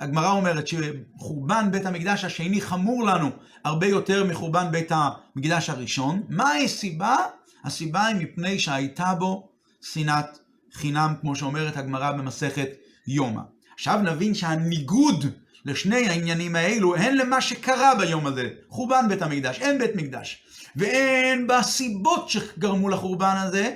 הגמרא 0.00 0.30
אומרת 0.30 0.64
שחורבן 0.66 1.68
בית 1.70 1.86
המקדש 1.86 2.24
השני 2.24 2.60
חמור 2.60 3.04
לנו 3.04 3.30
הרבה 3.64 3.86
יותר 3.86 4.24
מחורבן 4.24 4.70
בית 4.70 4.92
המקדש 4.94 5.70
הראשון. 5.70 6.22
מה 6.28 6.54
הסיבה? 6.54 7.16
הסיבה 7.64 8.06
היא 8.06 8.16
מפני 8.16 8.58
שהייתה 8.58 9.14
בו 9.14 9.48
שנאת 9.80 10.38
חינם, 10.72 11.14
כמו 11.20 11.36
שאומרת 11.36 11.76
הגמרא 11.76 12.12
במסכת 12.12 12.68
יומא. 13.06 13.40
עכשיו 13.74 14.00
נבין 14.02 14.34
שהניגוד 14.34 15.24
לשני 15.64 16.08
העניינים 16.08 16.56
האלו 16.56 16.96
הן 16.96 17.16
למה 17.16 17.40
שקרה 17.40 17.94
ביום 17.94 18.26
הזה, 18.26 18.48
חורבן 18.68 19.08
בית 19.08 19.22
המקדש, 19.22 19.58
אין 19.58 19.78
בית 19.78 19.90
מקדש, 19.94 20.42
ואין 20.76 21.46
בסיבות 21.46 22.28
שגרמו 22.28 22.88
לחורבן 22.88 23.36
הזה, 23.36 23.74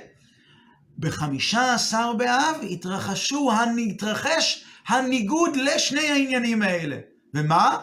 בחמישה 0.99 1.73
עשר 1.73 2.13
באב 2.13 2.55
התרחשו, 2.69 3.51
התרחש 3.89 4.65
הניגוד 4.87 5.55
לשני 5.55 6.07
העניינים 6.07 6.61
האלה. 6.61 6.97
ומה? 7.33 7.77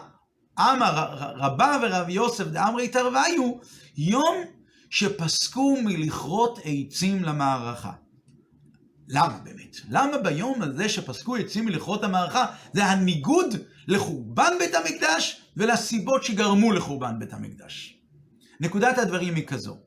אמר 0.59 1.15
רבה 1.35 1.79
ורב 1.81 2.09
יוסף 2.09 2.47
דאמרי 2.47 2.87
תרוויו, 2.87 3.53
יום 3.97 4.35
שפסקו 4.89 5.77
מלכרות 5.83 6.59
עצים 6.63 7.23
למערכה. 7.23 7.91
למה 9.07 9.37
באמת? 9.43 9.75
למה 9.89 10.17
ביום 10.17 10.61
הזה 10.61 10.89
שפסקו 10.89 11.35
עצים 11.35 11.65
מלכרות 11.65 12.03
המערכה 12.03 12.45
זה 12.73 12.85
הניגוד 12.85 13.55
לחורבן 13.87 14.53
בית 14.59 14.75
המקדש 14.75 15.41
ולסיבות 15.57 16.23
שגרמו 16.23 16.71
לחורבן 16.71 17.19
בית 17.19 17.33
המקדש? 17.33 17.99
נקודת 18.59 18.97
הדברים 18.97 19.35
היא 19.35 19.47
כזו. 19.47 19.77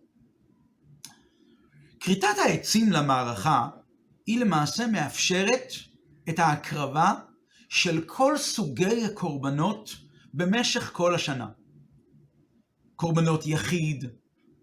כריתת 2.01 2.39
העצים 2.45 2.93
למערכה 2.93 3.69
היא 4.27 4.41
למעשה 4.41 4.87
מאפשרת 4.87 5.73
את 6.29 6.39
ההקרבה 6.39 7.13
של 7.69 8.01
כל 8.07 8.39
סוגי 8.39 9.05
הקורבנות 9.05 9.97
במשך 10.35 10.91
כל 10.93 11.15
השנה. 11.15 11.47
קורבנות 12.97 13.47
יחיד, 13.47 14.05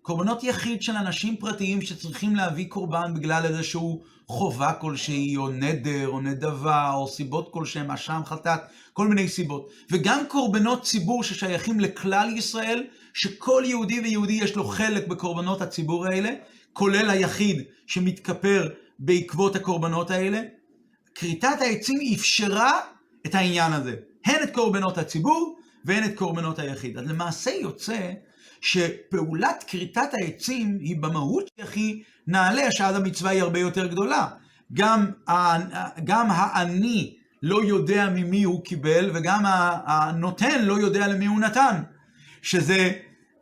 קורבנות 0.02 0.43
יחיד 0.43 0.82
של 0.82 0.95
אנשים 0.95 1.38
פרטיים 1.38 1.82
שצריכים 1.82 2.36
להביא 2.36 2.69
קורבן 2.69 3.13
בגלל 3.13 3.45
איזשהו 3.45 4.04
חובה 4.28 4.74
כלשהי, 4.74 5.38
או 5.38 5.50
נדר, 5.50 6.08
או 6.08 6.22
נדבה, 6.22 6.91
או 6.93 7.08
סיבות 7.08 7.50
כלשהם, 7.54 7.91
אשם, 7.91 8.22
חטאת, 8.26 8.60
כל 8.93 9.08
מיני 9.08 9.28
סיבות. 9.28 9.69
וגם 9.91 10.24
קורבנות 10.28 10.84
ציבור 10.84 11.24
ששייכים 11.24 11.80
לכלל 11.80 12.30
ישראל, 12.38 12.84
שכל 13.13 13.63
יהודי 13.65 14.00
ויהודי 14.00 14.34
יש 14.34 14.56
לו 14.56 14.63
חלק 14.67 15.08
בקורבנות 15.08 15.62
הציבור 15.62 16.06
האלה, 16.06 16.30
כולל 16.74 17.10
היחיד 17.10 17.63
שמתכפר 17.88 18.69
בעקבות 19.00 19.56
הקורבנות 19.56 20.12
האלה. 20.12 20.41
כריתת 21.20 21.62
העצים 21.62 22.00
אפשרה 22.16 22.80
את 23.26 23.36
העניין 23.36 23.74
הזה, 23.74 23.96
הן 24.26 24.44
את 24.44 24.54
קורבנות 24.54 24.98
הציבור 24.98 25.60
והן 25.86 26.04
את 26.04 26.16
קורבנות 26.16 26.60
היחיד. 26.60 26.98
אז 26.98 27.08
למעשה 27.08 27.52
יוצא 27.52 28.12
שפעולת 28.62 29.64
כריתת 29.68 30.10
העצים 30.14 30.78
היא 30.82 30.98
במהות 31.02 31.50
הכי 31.60 32.04
נעלה, 32.28 32.72
שאז 32.72 32.96
המצווה 32.96 33.32
היא 33.32 33.42
הרבה 33.42 33.60
יותר 33.60 33.88
גדולה. 33.88 34.28
גם, 34.74 35.12
גם 36.04 36.28
העני 36.32 37.16
לא 37.44 37.64
יודע 37.64 38.10
ממי 38.10 38.44
הוא 38.44 38.64
קיבל, 38.64 39.12
וגם 39.14 39.44
הנותן 39.86 40.66
לא 40.66 40.80
יודע 40.80 41.08
למי 41.08 41.26
הוא 41.26 41.40
נתן, 41.40 41.82
שזה 42.42 42.92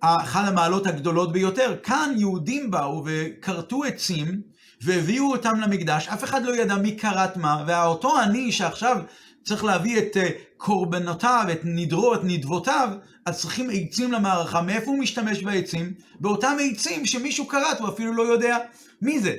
אחת 0.01 0.47
המעלות 0.47 0.87
הגדולות 0.87 1.31
ביותר. 1.31 1.75
כאן 1.83 2.13
יהודים 2.17 2.71
באו 2.71 3.03
וכרתו 3.05 3.83
עצים 3.83 4.41
והביאו 4.81 5.31
אותם 5.31 5.59
למקדש, 5.59 6.07
אף 6.07 6.23
אחד 6.23 6.43
לא 6.43 6.55
ידע 6.55 6.75
מי 6.75 6.97
כרת 6.97 7.37
מה, 7.37 7.63
ואותו 7.67 8.17
עני 8.17 8.51
שעכשיו 8.51 8.97
צריך 9.43 9.63
להביא 9.63 9.97
את 9.97 10.17
אה, 10.17 10.29
קורבנותיו, 10.57 11.45
את 11.51 11.59
נדרו, 11.63 12.15
את 12.15 12.19
נדבותיו, 12.23 12.89
אז 13.25 13.39
צריכים 13.39 13.69
עצים 13.73 14.11
למערכה. 14.11 14.61
מאיפה 14.61 14.91
הוא 14.91 14.99
משתמש 14.99 15.43
בעצים? 15.43 15.93
באותם 16.19 16.57
עצים 16.71 17.05
שמישהו 17.05 17.47
כרת, 17.47 17.79
הוא 17.79 17.89
אפילו 17.89 18.13
לא 18.13 18.23
יודע 18.23 18.57
מי 19.01 19.19
זה. 19.19 19.35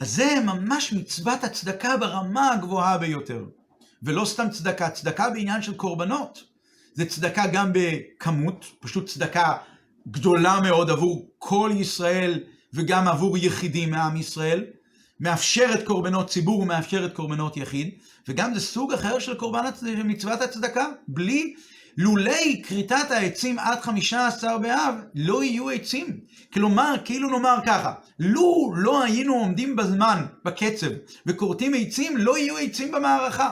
אז 0.00 0.10
זה 0.10 0.34
ממש 0.44 0.92
מצוות 0.92 1.44
הצדקה 1.44 1.96
ברמה 1.96 2.52
הגבוהה 2.52 2.98
ביותר. 2.98 3.44
ולא 4.02 4.24
סתם 4.24 4.50
צדקה, 4.50 4.90
צדקה 4.90 5.30
בעניין 5.30 5.62
של 5.62 5.74
קורבנות. 5.74 6.44
זה 6.94 7.06
צדקה 7.06 7.46
גם 7.46 7.70
בכמות, 7.72 8.64
פשוט 8.80 9.06
צדקה 9.06 9.56
גדולה 10.08 10.60
מאוד 10.60 10.90
עבור 10.90 11.28
כל 11.38 11.70
ישראל 11.74 12.40
וגם 12.74 13.08
עבור 13.08 13.38
יחידים 13.38 13.90
מעם 13.90 14.16
ישראל. 14.16 14.64
מאפשרת 15.20 15.86
קורבנות 15.86 16.30
ציבור 16.30 16.60
ומאפשרת 16.60 17.12
קורבנות 17.12 17.56
יחיד, 17.56 17.90
וגם 18.28 18.54
זה 18.54 18.60
סוג 18.60 18.92
אחר 18.92 19.18
של 19.18 19.34
קורבן 19.34 19.64
מצוות 20.04 20.40
הצדקה. 20.40 20.86
בלי, 21.08 21.54
לולי 21.96 22.62
כריתת 22.66 23.10
העצים 23.10 23.58
עד 23.58 23.80
חמישה 23.80 24.26
עשר 24.26 24.58
באב, 24.58 24.94
לא 25.14 25.44
יהיו 25.44 25.70
עצים. 25.70 26.20
כלומר, 26.52 26.94
כאילו 27.04 27.30
נאמר 27.30 27.58
ככה, 27.66 27.92
לו 28.18 28.72
לא 28.76 29.02
היינו 29.02 29.34
עומדים 29.34 29.76
בזמן, 29.76 30.26
בקצב, 30.44 30.90
וכורתים 31.26 31.74
עצים, 31.74 32.16
לא 32.16 32.38
יהיו 32.38 32.56
עצים 32.56 32.92
במערכה. 32.92 33.50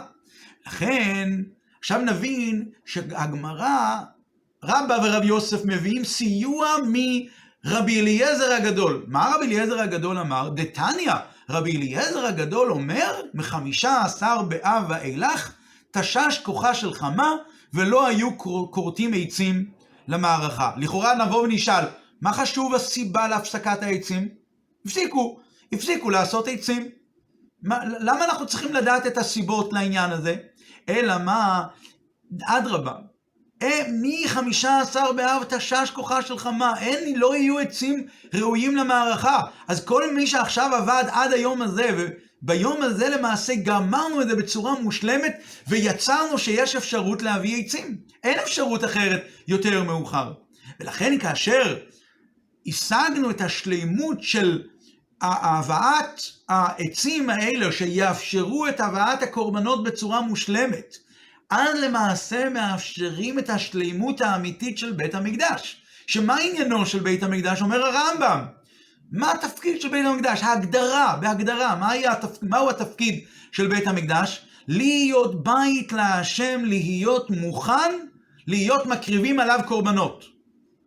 לכן, 0.66 1.31
עכשיו 1.79 2.00
נבין 2.00 2.64
שהגמרא, 2.85 4.00
רבא 4.64 4.98
ורב 5.05 5.24
יוסף 5.24 5.64
מביאים 5.64 6.05
סיוע 6.05 6.68
מרבי 7.64 8.00
אליעזר 8.00 8.53
הגדול. 8.53 9.05
מה 9.09 9.33
רבי 9.35 9.46
אליעזר 9.46 9.81
הגדול 9.81 10.18
אמר? 10.18 10.48
דתניא, 10.48 11.12
רבי 11.50 11.77
אליעזר 11.77 12.27
הגדול 12.27 12.70
אומר, 12.70 13.20
מחמישה 13.35 14.03
עשר 14.05 14.42
באב 14.42 14.85
ואילך, 14.88 15.53
תשש 15.90 16.40
כוחה 16.42 16.74
של 16.74 16.94
חמה, 16.94 17.33
ולא 17.74 18.07
היו 18.07 18.38
כורתים 18.70 19.11
עצים 19.14 19.70
למערכה. 20.09 20.70
לכאורה 20.77 21.14
נבוא 21.14 21.42
ונשאל, 21.42 21.85
מה 22.22 22.33
חשוב 22.33 22.74
הסיבה 22.74 23.29
להפסקת 23.29 23.83
העצים? 23.83 24.29
הפסיקו, 24.87 25.40
הפסיקו 25.72 26.11
לעשות 26.11 26.48
עצים. 26.48 26.88
מה, 27.62 27.79
למה 28.00 28.24
אנחנו 28.24 28.46
צריכים 28.46 28.74
לדעת 28.74 29.07
את 29.07 29.18
הסיבות 29.18 29.72
לעניין 29.72 30.11
הזה? 30.11 30.37
אלא 30.88 31.18
מה, 31.18 31.66
אדרבה, 32.44 32.92
אה, 33.62 33.83
מחמישה 34.03 34.81
עשר 34.81 35.12
באב 35.12 35.45
תשש 35.49 35.90
כוחה 35.95 36.23
של 36.23 36.38
חמה, 36.38 36.81
אין, 36.81 37.19
לא 37.19 37.37
יהיו 37.37 37.59
עצים 37.59 38.07
ראויים 38.35 38.77
למערכה. 38.77 39.40
אז 39.69 39.85
כל 39.85 40.14
מי 40.14 40.27
שעכשיו 40.27 40.75
עבד 40.75 41.05
עד 41.11 41.33
היום 41.33 41.62
הזה, 41.62 41.90
וביום 42.43 42.83
הזה 42.83 43.09
למעשה 43.09 43.55
גמרנו 43.55 44.23
את 44.23 44.29
זה 44.29 44.37
בצורה 44.37 44.81
מושלמת, 44.81 45.43
ויצרנו 45.69 46.38
שיש 46.38 46.77
אפשרות 46.77 47.23
להביא 47.23 47.64
עצים. 47.64 47.97
אין 48.25 48.38
אפשרות 48.38 48.85
אחרת 48.85 49.25
יותר 49.49 49.83
מאוחר. 49.83 50.33
ולכן 50.81 51.19
כאשר 51.19 51.79
השגנו 52.67 53.31
את 53.31 53.40
השלימות 53.40 54.23
של 54.23 54.62
הבאת 55.23 56.21
העצים 56.49 57.31
האלה, 57.31 57.73
שיאפשרו 57.73 58.67
את 58.67 58.81
הבאת 58.81 59.23
הקורבנות 59.23 59.85
בצורה 59.85 60.21
מושלמת, 60.21 60.97
אז 61.50 61.80
למעשה 61.80 62.48
מאפשרים 62.48 63.38
את 63.38 63.50
השלימות 63.50 64.20
האמיתית 64.20 64.78
של 64.78 64.92
בית 64.92 65.14
המקדש. 65.14 65.83
שמה 66.07 66.37
עניינו 66.37 66.87
של 66.87 66.98
בית 66.98 67.22
המקדש? 67.22 67.62
אומר 67.62 67.83
הרמב"ם. 67.85 68.44
מה 69.12 69.33
התפקיד 69.33 69.80
של 69.80 69.88
בית 69.88 70.07
המקדש? 70.07 70.42
ההגדרה, 70.42 71.16
בהגדרה, 71.20 71.76
מה 71.76 71.92
התפ... 71.92 72.38
מהו 72.42 72.70
התפקיד 72.70 73.24
של 73.52 73.66
בית 73.66 73.87
המקדש? 73.87 74.46
להיות 74.68 75.44
בית 75.44 75.92
להשם, 75.92 76.62
להיות 76.64 77.30
מוכן, 77.30 77.92
להיות 78.46 78.87
מקריבים 78.87 79.40
עליו 79.40 79.61
קורבנות. 79.66 80.24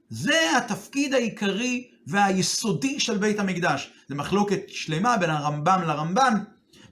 זה 0.09 0.57
התפקיד 0.57 1.13
העיקרי 1.13 1.87
והיסודי 2.07 2.99
של 2.99 3.17
בית 3.17 3.39
המקדש. 3.39 3.91
זה 4.07 4.15
מחלוקת 4.15 4.61
שלמה 4.67 5.17
בין 5.17 5.29
הרמב"ם 5.29 5.81
לרמב"ן, 5.87 6.33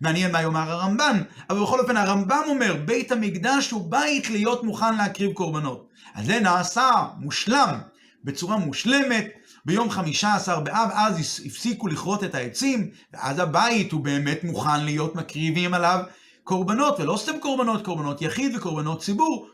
מעניין 0.05 0.31
מה 0.31 0.41
יאמר 0.41 0.71
הרמב"ן, 0.71 1.21
אבל 1.49 1.61
בכל 1.61 1.79
אופן 1.79 1.97
הרמב"ם 1.97 2.41
אומר, 2.47 2.75
בית 2.85 3.11
המקדש 3.11 3.71
הוא 3.71 3.91
בית 3.91 4.29
להיות 4.29 4.63
מוכן 4.63 4.97
להקריב 4.97 5.33
קורבנות. 5.33 5.89
אז 6.15 6.25
זה 6.25 6.39
נעשה 6.39 6.89
מושלם, 7.17 7.79
בצורה 8.23 8.57
מושלמת, 8.57 9.27
ביום 9.65 9.89
חמישה 9.89 10.35
עשר 10.35 10.59
באב, 10.59 10.89
אז 10.93 11.41
הפסיקו 11.45 11.87
לכרות 11.87 12.23
את 12.23 12.35
העצים, 12.35 12.89
ואז 13.13 13.39
הבית 13.39 13.91
הוא 13.91 14.01
באמת 14.01 14.43
מוכן 14.43 14.85
להיות 14.85 15.15
מקריבים 15.15 15.73
עליו 15.73 15.99
קורבנות, 16.43 16.99
ולא 16.99 17.17
סתם 17.17 17.39
קורבנות, 17.39 17.85
קורבנות 17.85 18.21
יחיד 18.21 18.55
וקורבנות 18.55 19.01
ציבור, 19.01 19.47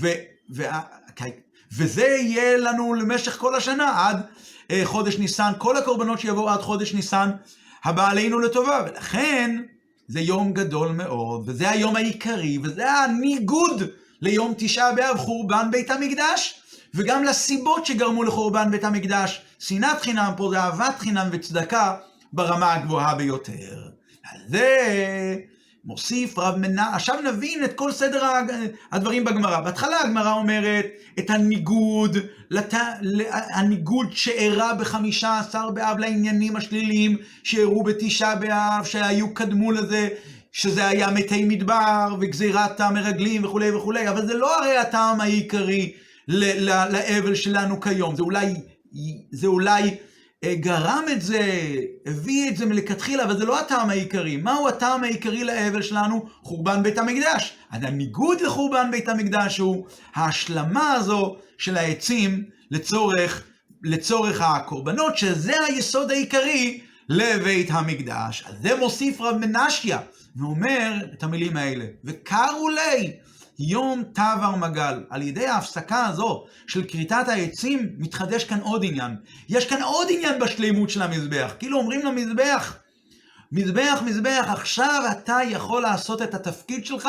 ו, 0.00 0.08
ו, 0.54 0.62
וזה 1.72 2.06
יהיה 2.06 2.56
לנו 2.56 2.94
למשך 2.94 3.36
כל 3.38 3.54
השנה, 3.54 4.08
עד 4.08 4.22
אה, 4.70 4.80
חודש 4.84 5.18
ניסן, 5.18 5.52
כל 5.58 5.76
הקורבנות 5.76 6.20
שיבואו 6.20 6.48
עד 6.48 6.60
חודש 6.60 6.94
ניסן, 6.94 7.30
הבא 7.84 8.10
עלינו 8.10 8.38
לטובה, 8.38 8.80
ולכן 8.86 9.62
זה 10.12 10.20
יום 10.20 10.52
גדול 10.52 10.92
מאוד, 10.92 11.42
וזה 11.46 11.70
היום 11.70 11.96
העיקרי, 11.96 12.58
וזה 12.62 12.92
הניגוד 12.92 13.82
ליום 14.20 14.54
תשעה 14.58 14.92
באב, 14.92 15.16
חורבן 15.16 15.68
בית 15.70 15.90
המקדש. 15.90 16.54
וגם 16.94 17.24
לסיבות 17.24 17.86
שגרמו 17.86 18.22
לחורבן 18.22 18.70
בית 18.70 18.84
המקדש. 18.84 19.42
שנאת 19.58 20.00
חינם 20.00 20.32
פה 20.36 20.50
זה 20.50 20.60
אהבת 20.60 20.98
חינם 20.98 21.28
וצדקה 21.32 21.96
ברמה 22.32 22.74
הגבוהה 22.74 23.14
ביותר. 23.14 23.88
על 24.32 24.40
זה 24.48 25.36
מוסיף 25.84 26.38
רב 26.38 26.56
מנה, 26.56 26.94
עכשיו 26.94 27.16
נבין 27.24 27.64
את 27.64 27.72
כל 27.72 27.92
סדר 27.92 28.22
הדברים 28.92 29.24
בגמרא. 29.24 29.60
בהתחלה 29.60 30.00
הגמרא 30.00 30.32
אומרת 30.32 30.86
את 31.18 31.30
הניגוד, 31.30 32.16
לת... 32.50 32.74
הניגוד 33.30 34.06
שאירע 34.12 34.74
בחמישה 34.74 35.38
עשר 35.38 35.70
באב 35.70 35.98
לעניינים 35.98 36.56
השליליים 36.56 37.16
שאירעו 37.42 37.82
בתשעה 37.82 38.36
באב, 38.36 38.84
שהיו 38.84 39.34
קדמו 39.34 39.72
לזה, 39.72 40.08
שזה 40.52 40.88
היה 40.88 41.10
מתי 41.10 41.44
מדבר 41.44 42.16
וגזירת 42.20 42.80
המרגלים 42.80 43.44
וכולי 43.44 43.70
וכולי, 43.70 44.08
אבל 44.08 44.26
זה 44.26 44.34
לא 44.34 44.58
הרי 44.58 44.76
הטעם 44.76 45.20
העיקרי 45.20 45.92
לאבל 46.28 47.34
שלנו 47.34 47.80
כיום, 47.80 48.16
זה 48.16 48.22
אולי, 48.22 48.54
זה 49.32 49.46
אולי 49.46 49.90
גרם 50.44 51.04
את 51.12 51.22
זה, 51.22 51.40
הביא 52.06 52.50
את 52.50 52.56
זה 52.56 52.66
מלכתחילה, 52.66 53.24
אבל 53.24 53.38
זה 53.38 53.44
לא 53.44 53.60
הטעם 53.60 53.90
העיקרי. 53.90 54.36
מהו 54.36 54.68
הטעם 54.68 55.04
העיקרי 55.04 55.44
לאבל 55.44 55.82
שלנו? 55.82 56.26
חורבן 56.42 56.82
בית 56.82 56.98
המקדש. 56.98 57.54
אז 57.70 57.82
הניגוד 57.82 58.40
לחורבן 58.40 58.90
בית 58.90 59.08
המקדש 59.08 59.58
הוא 59.58 59.86
ההשלמה 60.14 60.92
הזו 60.92 61.36
של 61.58 61.76
העצים 61.76 62.44
לצורך, 62.70 63.42
לצורך 63.82 64.40
הקורבנות, 64.40 65.18
שזה 65.18 65.52
היסוד 65.68 66.10
העיקרי 66.10 66.80
לבית 67.08 67.70
המקדש. 67.70 68.44
אז 68.46 68.54
זה 68.62 68.76
מוסיף 68.76 69.20
רב 69.20 69.36
מנשיה, 69.36 69.98
ואומר 70.36 70.92
את 71.14 71.22
המילים 71.22 71.56
האלה, 71.56 71.84
וקרו 72.04 72.68
לי 72.68 73.12
יום 73.58 74.02
תבר 74.12 74.56
מגל. 74.56 75.04
על 75.10 75.22
ידי 75.22 75.46
ההפסקה 75.46 76.06
הזו 76.06 76.44
של 76.66 76.84
כריתת 76.84 77.28
העצים, 77.28 77.88
מתחדש 77.98 78.44
כאן 78.44 78.60
עוד 78.60 78.84
עניין. 78.84 79.16
יש 79.48 79.66
כאן 79.66 79.82
עוד 79.82 80.08
עניין 80.10 80.38
בשלימות 80.38 80.90
של 80.90 81.02
המזבח. 81.02 81.54
כאילו 81.58 81.78
אומרים 81.78 82.06
למזבח, 82.06 82.76
מזבח, 83.52 84.02
מזבח, 84.04 84.46
עכשיו 84.48 85.02
אתה 85.12 85.38
יכול 85.46 85.82
לעשות 85.82 86.22
את 86.22 86.34
התפקיד 86.34 86.86
שלך 86.86 87.08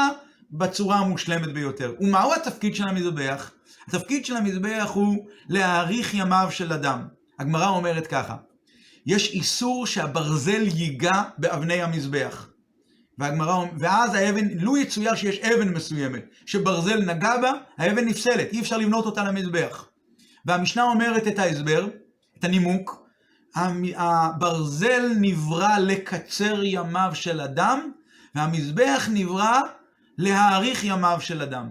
בצורה 0.52 0.98
המושלמת 0.98 1.54
ביותר. 1.54 1.94
ומהו 2.00 2.34
התפקיד 2.34 2.76
של 2.76 2.88
המזבח? 2.88 3.52
התפקיד 3.88 4.26
של 4.26 4.36
המזבח 4.36 4.92
הוא 4.94 5.26
להאריך 5.50 6.14
ימיו 6.14 6.48
של 6.52 6.74
אדם. 6.74 7.08
הגמרא 7.40 7.68
אומרת 7.68 8.08
ככה, 8.08 8.36
יש 9.06 9.32
איסור 9.32 9.88
שהברזל 9.88 10.62
ייגע 10.76 11.22
באבני 11.38 11.82
המזבח. 11.82 12.48
והגמרא, 13.18 13.66
ואז 13.80 14.14
האבן, 14.14 14.48
לו 14.60 14.78
יצויר 14.78 15.16
שיש 15.16 15.40
אבן 15.40 15.70
מסוימת, 15.70 16.26
שברזל 16.46 17.02
נגע 17.02 17.38
בה, 17.42 17.52
האבן 17.78 18.06
נפסלת, 18.06 18.52
אי 18.52 18.60
אפשר 18.60 18.78
לבנות 18.78 19.06
אותה 19.06 19.24
למזבח. 19.24 19.86
והמשנה 20.46 20.84
אומרת 20.84 21.28
את 21.28 21.40
ההסבר, 21.40 21.88
את 22.40 22.44
הנימוק, 22.44 23.04
הברזל 23.96 25.12
נברא 25.22 25.78
לקצר 25.78 26.64
ימיו 26.64 27.12
של 27.14 27.42
אדם, 27.42 27.92
והמזבח 28.36 29.10
נברא 29.12 29.60
להאריך 30.18 30.84
ימיו 30.84 31.18
של 31.22 31.42
אדם. 31.42 31.70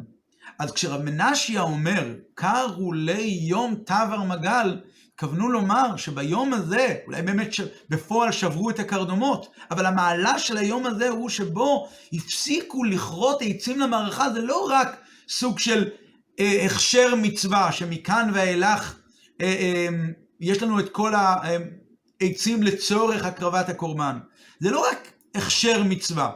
אז 0.58 0.72
כשרב 0.72 1.02
מנשיה 1.02 1.60
אומר, 1.60 2.14
קרו 2.34 2.92
לי 2.92 3.38
יום 3.42 3.74
תבר 3.86 4.22
מגל, 4.22 4.80
התכוונו 5.22 5.48
לומר 5.48 5.96
שביום 5.96 6.52
הזה, 6.52 6.96
אולי 7.06 7.22
באמת 7.22 7.48
בפועל 7.88 8.32
שברו 8.32 8.70
את 8.70 8.78
הקרדומות, 8.78 9.46
אבל 9.70 9.86
המעלה 9.86 10.38
של 10.38 10.56
היום 10.56 10.86
הזה 10.86 11.08
הוא 11.08 11.28
שבו 11.28 11.88
הפסיקו 12.12 12.84
לכרות 12.84 13.38
עצים 13.40 13.80
למערכה, 13.80 14.30
זה 14.30 14.42
לא 14.42 14.68
רק 14.70 14.96
סוג 15.28 15.58
של 15.58 15.90
אה, 16.40 16.64
הכשר 16.66 17.14
מצווה, 17.16 17.72
שמכאן 17.72 18.30
ואילך 18.34 18.94
אה, 19.40 19.46
אה, 19.46 19.88
יש 20.40 20.62
לנו 20.62 20.80
את 20.80 20.88
כל 20.88 21.12
העצים 21.14 22.62
לצורך 22.62 23.24
הקרבת 23.24 23.68
הקורבן. 23.68 24.18
זה 24.60 24.70
לא 24.70 24.86
רק 24.90 25.12
הכשר 25.34 25.82
מצווה, 25.82 26.30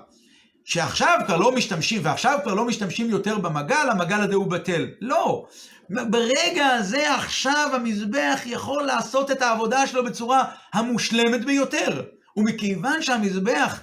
שעכשיו 0.64 1.18
כבר 1.26 1.36
לא 1.36 1.52
משתמשים, 1.52 2.00
ועכשיו 2.04 2.38
כבר 2.42 2.54
לא 2.54 2.64
משתמשים 2.64 3.10
יותר 3.10 3.38
במגל, 3.38 3.88
המגל 3.90 4.20
הזה 4.20 4.34
הוא 4.34 4.46
בטל. 4.46 4.86
לא. 5.00 5.46
ברגע 5.90 6.66
הזה 6.66 7.14
עכשיו 7.14 7.70
המזבח 7.74 8.40
יכול 8.46 8.82
לעשות 8.82 9.30
את 9.30 9.42
העבודה 9.42 9.86
שלו 9.86 10.04
בצורה 10.04 10.44
המושלמת 10.72 11.44
ביותר. 11.44 12.02
ומכיוון 12.36 13.02
שהמזבח 13.02 13.80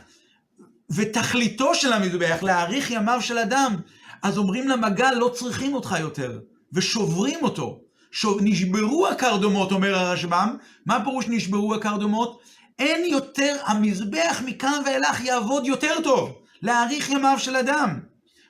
ותכליתו 0.91 1.75
של 1.75 1.93
המזבח 1.93 2.37
להאריך 2.41 2.91
ימיו 2.91 3.21
של 3.21 3.37
אדם, 3.37 3.75
אז 4.23 4.37
אומרים 4.37 4.67
למגל 4.67 5.11
לא 5.11 5.29
צריכים 5.35 5.73
אותך 5.73 5.95
יותר, 5.99 6.39
ושוברים 6.73 7.39
אותו. 7.41 7.79
שוב, 8.11 8.37
נשברו 8.41 9.07
הקרדומות, 9.07 9.71
אומר 9.71 9.95
הרשב"ם. 9.95 10.57
מה 10.85 11.03
פירוש 11.03 11.25
נשברו 11.27 11.75
הקרדומות? 11.75 12.39
אין 12.79 13.05
יותר, 13.05 13.55
המזבח 13.65 14.41
מכאן 14.45 14.81
ואילך 14.85 15.23
יעבוד 15.23 15.65
יותר 15.65 15.95
טוב, 16.03 16.31
להאריך 16.61 17.09
ימיו 17.09 17.39
של 17.39 17.55
אדם. 17.55 17.99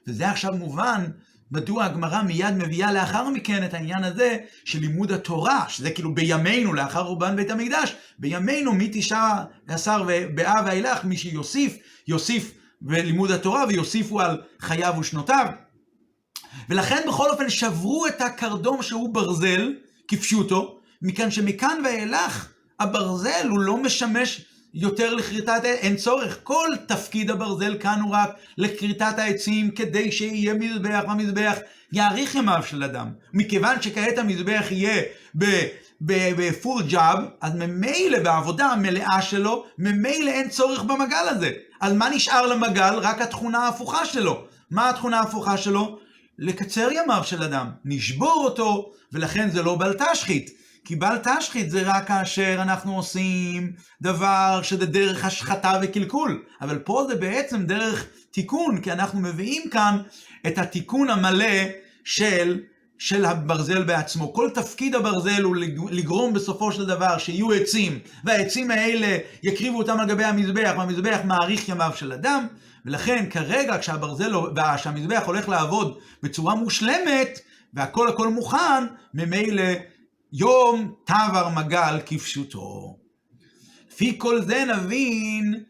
וזה 0.08 0.30
עכשיו 0.30 0.54
מובן 0.54 1.06
מדוע 1.54 1.86
הגמרא 1.86 2.22
מיד 2.22 2.54
מביאה 2.58 2.92
לאחר 2.92 3.30
מכן 3.30 3.66
את 3.66 3.74
העניין 3.74 4.04
הזה 4.04 4.38
של 4.66 4.80
לימוד 4.80 5.12
התורה, 5.12 5.66
שזה 5.70 5.92
כאילו 5.92 6.16
בימינו, 6.16 6.74
לאחר 6.74 7.02
רובן 7.02 7.36
בית 7.36 7.52
המקדש, 7.52 7.96
בימינו 8.20 8.74
מתשעה 8.74 9.44
עשר 9.68 10.04
באב 10.36 10.66
ואילך, 10.66 11.06
מי 11.06 11.18
שיוסיף, 11.18 11.78
יוסיף 12.08 12.52
בלימוד 12.82 13.32
התורה 13.32 13.66
ויוסיפו 13.68 14.22
על 14.22 14.42
חייו 14.60 14.94
ושנותיו. 15.00 15.48
ולכן 16.70 17.02
בכל 17.08 17.30
אופן 17.30 17.50
שברו 17.50 18.08
את 18.08 18.22
הקרדום 18.22 18.82
שהוא 18.82 19.14
ברזל, 19.14 19.74
כפשוטו, 20.08 20.80
מכאן 21.02 21.32
שמכאן 21.32 21.82
ואילך 21.86 22.48
הברזל 22.80 23.48
הוא 23.50 23.60
לא 23.60 23.78
משמש 23.78 24.46
יותר 24.74 25.14
לכריתת, 25.14 25.62
אין 25.66 25.96
צורך. 25.96 26.40
כל 26.44 26.68
תפקיד 26.88 27.30
הברזל 27.32 27.78
כאן 27.80 28.00
הוא 28.02 28.16
רק 28.16 28.30
לכריתת 28.58 29.14
העצים 29.20 29.72
כדי 29.72 30.12
שיהיה 30.12 30.54
מזבח, 30.54 31.04
והמזבח 31.08 31.58
יאריך 31.92 32.36
ימיו 32.36 32.64
של 32.66 32.84
אדם. 32.84 33.08
מכיוון 33.34 33.82
שכעת 33.82 34.18
המזבח 34.18 34.66
יהיה 34.72 35.02
בפול 36.02 36.84
ג'אב, 36.90 37.20
אז 37.42 37.56
ממילא 37.56 38.20
בעבודה 38.20 38.66
המלאה 38.66 39.22
שלו, 39.22 39.66
ממילא 39.78 40.32
אין 40.32 40.50
צורך 40.50 40.84
במגל 40.84 41.28
הזה. 41.30 41.52
אז 41.82 41.94
מה 41.94 42.10
נשאר 42.10 42.46
למגל? 42.48 42.94
רק 42.94 43.22
התכונה 43.22 43.60
ההפוכה 43.60 44.06
שלו. 44.06 44.46
מה 44.72 44.90
התכונה 44.90 45.20
ההפוכה 45.20 45.58
שלו? 45.58 46.00
לקצר 46.40 46.90
ימיו 46.92 47.22
של 47.24 47.44
אדם. 47.44 47.70
נשבור 47.86 48.42
אותו, 48.46 48.92
ולכן 49.12 49.50
זה 49.50 49.64
לא 49.64 49.76
בל 49.76 49.94
תשחית. 49.94 50.63
כי 50.86 50.96
בל 50.96 51.18
תשחית 51.24 51.72
זה 51.72 51.82
רק 51.86 52.08
כאשר 52.08 52.58
אנחנו 52.62 52.96
עושים 52.96 53.72
דבר 54.02 54.60
שזה 54.64 54.86
דרך 54.86 55.26
השחתה 55.26 55.80
וקלקול. 55.82 56.44
אבל 56.62 56.80
פה 56.80 57.06
זה 57.08 57.16
בעצם 57.16 57.64
דרך 57.64 58.06
תיקון, 58.32 58.82
כי 58.82 58.92
אנחנו 58.92 59.20
מביאים 59.20 59.70
כאן 59.70 59.98
את 60.48 60.58
התיקון 60.58 61.10
המלא 61.10 61.64
של, 62.04 62.60
של 62.98 63.26
הברזל 63.26 63.84
בעצמו. 63.84 64.34
כל 64.34 64.50
תפקיד 64.54 64.96
הברזל 64.96 65.44
הוא 65.44 65.56
לגרום 65.92 66.34
בסופו 66.34 66.72
של 66.72 66.86
דבר 66.86 67.18
שיהיו 67.18 67.52
עצים, 67.52 68.00
והעצים 68.24 68.72
האלה 68.72 69.18
יקריבו 69.44 69.78
אותם 69.78 70.00
על 70.00 70.08
גבי 70.08 70.24
המזבח, 70.24 70.74
והמזבח 70.78 71.20
מאריך 71.26 71.70
ימיו 71.70 71.92
של 71.96 72.14
אדם. 72.14 72.48
ולכן 72.86 73.26
כרגע 73.30 73.78
כשהברזל, 73.78 74.34
כשהמזבח 74.76 75.24
הולך 75.26 75.50
לעבוד 75.50 75.98
בצורה 76.24 76.56
מושלמת, 76.56 77.40
והכל 77.74 78.08
הכל 78.08 78.28
מוכן, 78.28 78.86
ממילא 79.14 79.64
יום 80.34 80.94
תבר 81.04 81.50
מגל 81.50 82.00
כפשוטו. 82.06 82.98
לפי 83.92 84.16
כל 84.18 84.42
זה 84.42 84.66
נבין 84.66 85.64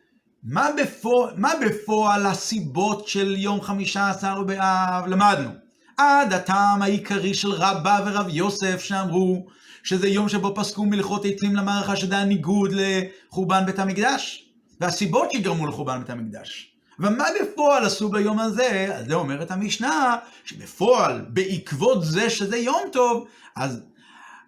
מה 0.43 0.69
בפועל, 0.77 1.33
מה 1.37 1.51
בפועל 1.65 2.25
הסיבות 2.25 3.07
של 3.07 3.35
יום 3.37 3.61
חמישה 3.61 4.09
עשר 4.09 4.43
באב. 4.43 5.07
למדנו. 5.07 5.49
עד 5.97 6.33
הטעם 6.33 6.81
העיקרי 6.81 7.33
של 7.33 7.51
רבא 7.51 7.99
ורב 8.05 8.25
יוסף 8.29 8.83
שאמרו 8.83 9.45
שזה 9.83 10.07
יום 10.07 10.29
שבו 10.29 10.55
פסקו 10.55 10.85
מלכות 10.85 11.25
עצים 11.25 11.55
למערכה 11.55 11.95
שזה 11.95 12.17
הניגוד 12.17 12.71
לחורבן 12.73 13.65
בית 13.65 13.79
המקדש. 13.79 14.49
והסיבות 14.81 15.31
שגרמו 15.31 15.67
לחורבן 15.67 15.99
בית 15.99 16.09
המקדש. 16.09 16.73
ומה 16.99 17.25
בפועל 17.41 17.85
עשו 17.85 18.09
ביום 18.09 18.39
הזה? 18.39 18.87
אז 18.95 19.05
זה 19.05 19.13
אומרת 19.13 19.51
המשנה, 19.51 20.17
שבפועל, 20.45 21.25
בעקבות 21.27 22.05
זה 22.05 22.29
שזה 22.29 22.57
יום 22.57 22.81
טוב, 22.91 23.27
אז 23.55 23.81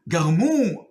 גרמו, 0.09 0.85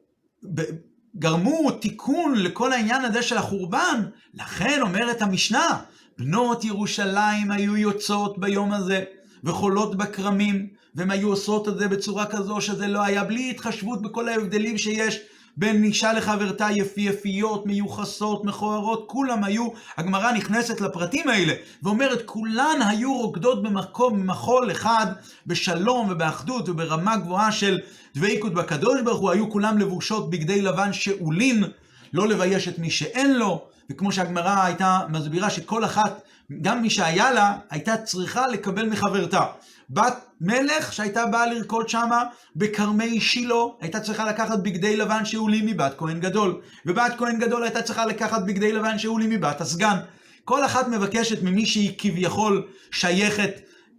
גרמו 1.17 1.71
תיקון 1.71 2.35
לכל 2.35 2.73
העניין 2.73 3.05
הזה 3.05 3.23
של 3.23 3.37
החורבן. 3.37 4.03
לכן 4.35 4.79
אומרת 4.83 5.23
המשנה, 5.23 5.79
בנות 6.19 6.65
ירושלים 6.65 7.51
היו 7.51 7.77
יוצאות 7.77 8.39
ביום 8.39 8.73
הזה 8.73 9.05
וחולות 9.45 9.97
בכרמים, 9.97 10.69
והן 10.95 11.11
היו 11.11 11.29
עושות 11.29 11.69
את 11.69 11.79
זה 11.79 11.89
בצורה 11.89 12.27
כזו 12.27 12.61
שזה 12.61 12.87
לא 12.87 13.03
היה 13.03 13.25
בלי 13.25 13.51
התחשבות 13.51 14.03
בכל 14.03 14.29
ההבדלים 14.29 14.79
שיש 14.79 15.21
בין 15.57 15.85
אישה 15.85 16.13
לחברתה 16.13 16.69
יפייפיות, 16.71 17.67
מיוחסות, 17.67 18.45
מכוערות, 18.45 19.05
כולם 19.09 19.45
היו, 19.45 19.69
הגמרא 19.97 20.33
נכנסת 20.33 20.81
לפרטים 20.81 21.29
האלה, 21.29 21.53
ואומרת, 21.83 22.23
כולן 22.25 22.79
היו 22.89 23.15
רוקדות 23.15 23.63
במקום, 23.63 24.21
במחול 24.21 24.71
אחד, 24.71 25.07
בשלום 25.47 26.09
ובאחדות 26.11 26.69
וברמה 26.69 27.17
גבוהה 27.17 27.53
של 27.53 27.79
דבקות 28.15 28.55
בקדוש 28.55 29.01
ברוך 29.05 29.21
הוא, 29.21 29.31
היו 29.31 29.51
כולם 29.51 29.79
לבושות 29.79 30.31
בגדי 30.31 30.63
לבן 30.63 30.93
שאולין, 30.93 31.65
לא 32.13 32.29
לבייש 32.29 32.69
את 32.69 32.79
מי 32.79 32.91
שאין 32.91 33.35
לו, 33.35 33.65
וכמו 33.91 34.13
שהגמרא 34.13 34.65
הייתה 34.65 35.01
מסבירה 35.09 35.51
שכל 35.51 35.85
אחת, 35.85 36.23
גם 36.63 36.83
מי 36.83 36.91
שהיה 36.91 37.33
לה, 37.33 37.57
הייתה 37.71 37.97
צריכה 37.97 38.47
לקבל 38.47 38.89
מחברתה. 38.89 39.47
בת 39.91 40.25
מלך 40.41 40.93
שהייתה 40.93 41.27
באה 41.27 41.47
לרקוד 41.47 41.89
שמה 41.89 42.25
בכרמי 42.57 43.21
שילה, 43.21 43.55
הייתה 43.81 44.01
צריכה 44.01 44.25
לקחת 44.25 44.59
בגדי 44.59 44.97
לבן 44.97 45.25
שאולים 45.25 45.67
מבת 45.67 45.95
כהן 45.99 46.21
גדול. 46.21 46.61
ובת 46.87 47.15
כהן 47.19 47.39
גדול 47.39 47.63
הייתה 47.63 47.83
צריכה 47.83 48.07
לקחת 48.07 48.43
בגדי 48.43 48.73
לבן 48.73 48.99
שאולים 48.99 49.31
מבת 49.31 49.61
הסגן. 49.61 49.97
כל 50.45 50.65
אחת 50.65 50.89
מבקשת 50.89 51.43
ממי 51.43 51.67
שהיא 51.67 51.93
כביכול 51.99 52.67
שייכת 52.91 53.51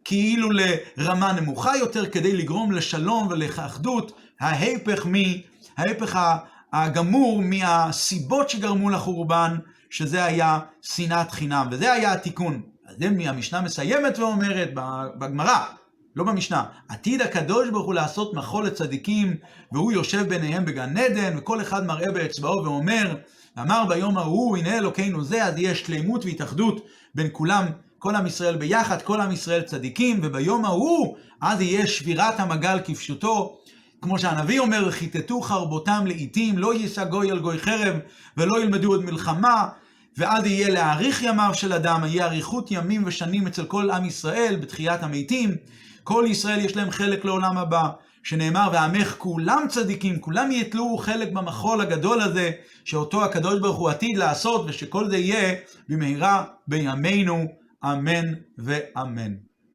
כאילו 0.06 0.50
לרמה 0.98 1.34
נמוכה 1.34 1.78
יותר, 1.78 2.10
כדי 2.10 2.38
לגרום 2.38 2.72
לשלום 2.72 3.28
ולאחדות, 3.28 4.12
ההפך 4.40 5.06
מ... 5.06 5.14
ההפך 5.78 6.20
הגמור 6.74 7.42
מהסיבות 7.42 8.50
שגרמו 8.50 8.90
לחורבן, 8.90 9.58
שזה 9.90 10.26
היה 10.26 10.60
שנאת 10.82 11.32
חינם, 11.32 11.68
וזה 11.72 11.94
היה 11.94 12.14
התיקון. 12.14 12.62
זה 12.98 13.30
המשנה 13.30 13.62
מסיימת 13.62 14.20
ואומרת 14.20 14.70
בגמרא, 15.20 15.66
לא 16.16 16.24
במשנה, 16.24 16.64
עתיד 16.90 17.22
הקדוש 17.22 17.70
ברוך 17.70 17.86
הוא 17.86 17.94
לעשות 17.94 18.34
מחול 18.34 18.66
לצדיקים, 18.66 19.36
והוא 19.72 19.92
יושב 19.92 20.30
ביניהם 20.30 20.66
בגן 20.66 20.98
עדן, 20.98 21.38
וכל 21.38 21.62
אחד 21.62 21.86
מראה 21.86 22.12
באצבעו 22.12 22.64
ואומר, 22.64 23.16
אמר 23.60 23.86
ביום 23.90 24.18
ההוא, 24.18 24.58
הנה 24.58 24.78
אלוקינו 24.78 25.24
זה, 25.24 25.46
אז 25.46 25.58
יהיה 25.58 25.76
שלמות 25.76 26.26
והתאחדות 26.26 26.86
בין 27.16 27.28
כולם, 27.32 27.66
כל 28.00 28.16
עם 28.16 28.28
ישראל 28.28 28.56
ביחד, 28.56 29.02
כל 29.02 29.22
עם 29.22 29.32
ישראל 29.32 29.62
צדיקים, 29.62 30.20
וביום 30.24 30.66
ההוא, 30.66 31.18
אז 31.42 31.62
יהיה 31.62 31.88
שבירת 31.88 32.40
המגל 32.40 32.80
כפשוטו, 32.86 33.58
כמו 34.02 34.20
שהנביא 34.20 34.60
אומר, 34.60 34.86
וכיתתו 34.88 35.42
חרבותם 35.42 36.04
לעיתים, 36.08 36.58
לא 36.58 36.74
יישא 36.74 37.04
גוי 37.04 37.32
על 37.32 37.40
גוי 37.40 37.60
חרב, 37.60 37.96
ולא 38.38 38.62
ילמדו 38.62 38.88
עוד 38.88 39.06
מלחמה, 39.06 39.68
ואז 40.18 40.46
יהיה 40.46 40.70
להאריך 40.70 41.24
ימיו 41.24 41.50
של 41.54 41.74
אדם, 41.74 42.02
יהיה 42.06 42.26
אריכות 42.26 42.72
ימים 42.72 43.04
ושנים 43.06 43.48
אצל 43.48 43.66
כל 43.66 43.92
עם 43.92 44.06
ישראל 44.06 44.58
בתחיית 44.62 45.04
המתים. 45.04 45.56
כל 46.04 46.26
ישראל 46.28 46.60
יש 46.60 46.76
להם 46.76 46.92
חלק 46.92 47.26
לעולם 47.26 47.58
הבא, 47.58 47.90
שנאמר, 48.24 48.70
ועמך 48.74 49.16
כולם 49.18 49.66
צדיקים, 49.70 50.20
כולם 50.20 50.52
יתלו 50.52 50.98
חלק 50.98 51.32
במחול 51.32 51.82
הגדול 51.82 52.22
הזה, 52.22 52.52
שאותו 52.86 53.24
הקדוש 53.26 53.60
ברוך 53.60 53.78
הוא 53.78 53.90
עתיד 53.90 54.18
לעשות, 54.18 54.66
ושכל 54.68 55.10
זה 55.10 55.18
יהיה 55.18 55.56
במהרה 55.90 56.44
בימינו, 56.68 57.46
אמן 57.84 58.34
ואמן. 58.58 59.34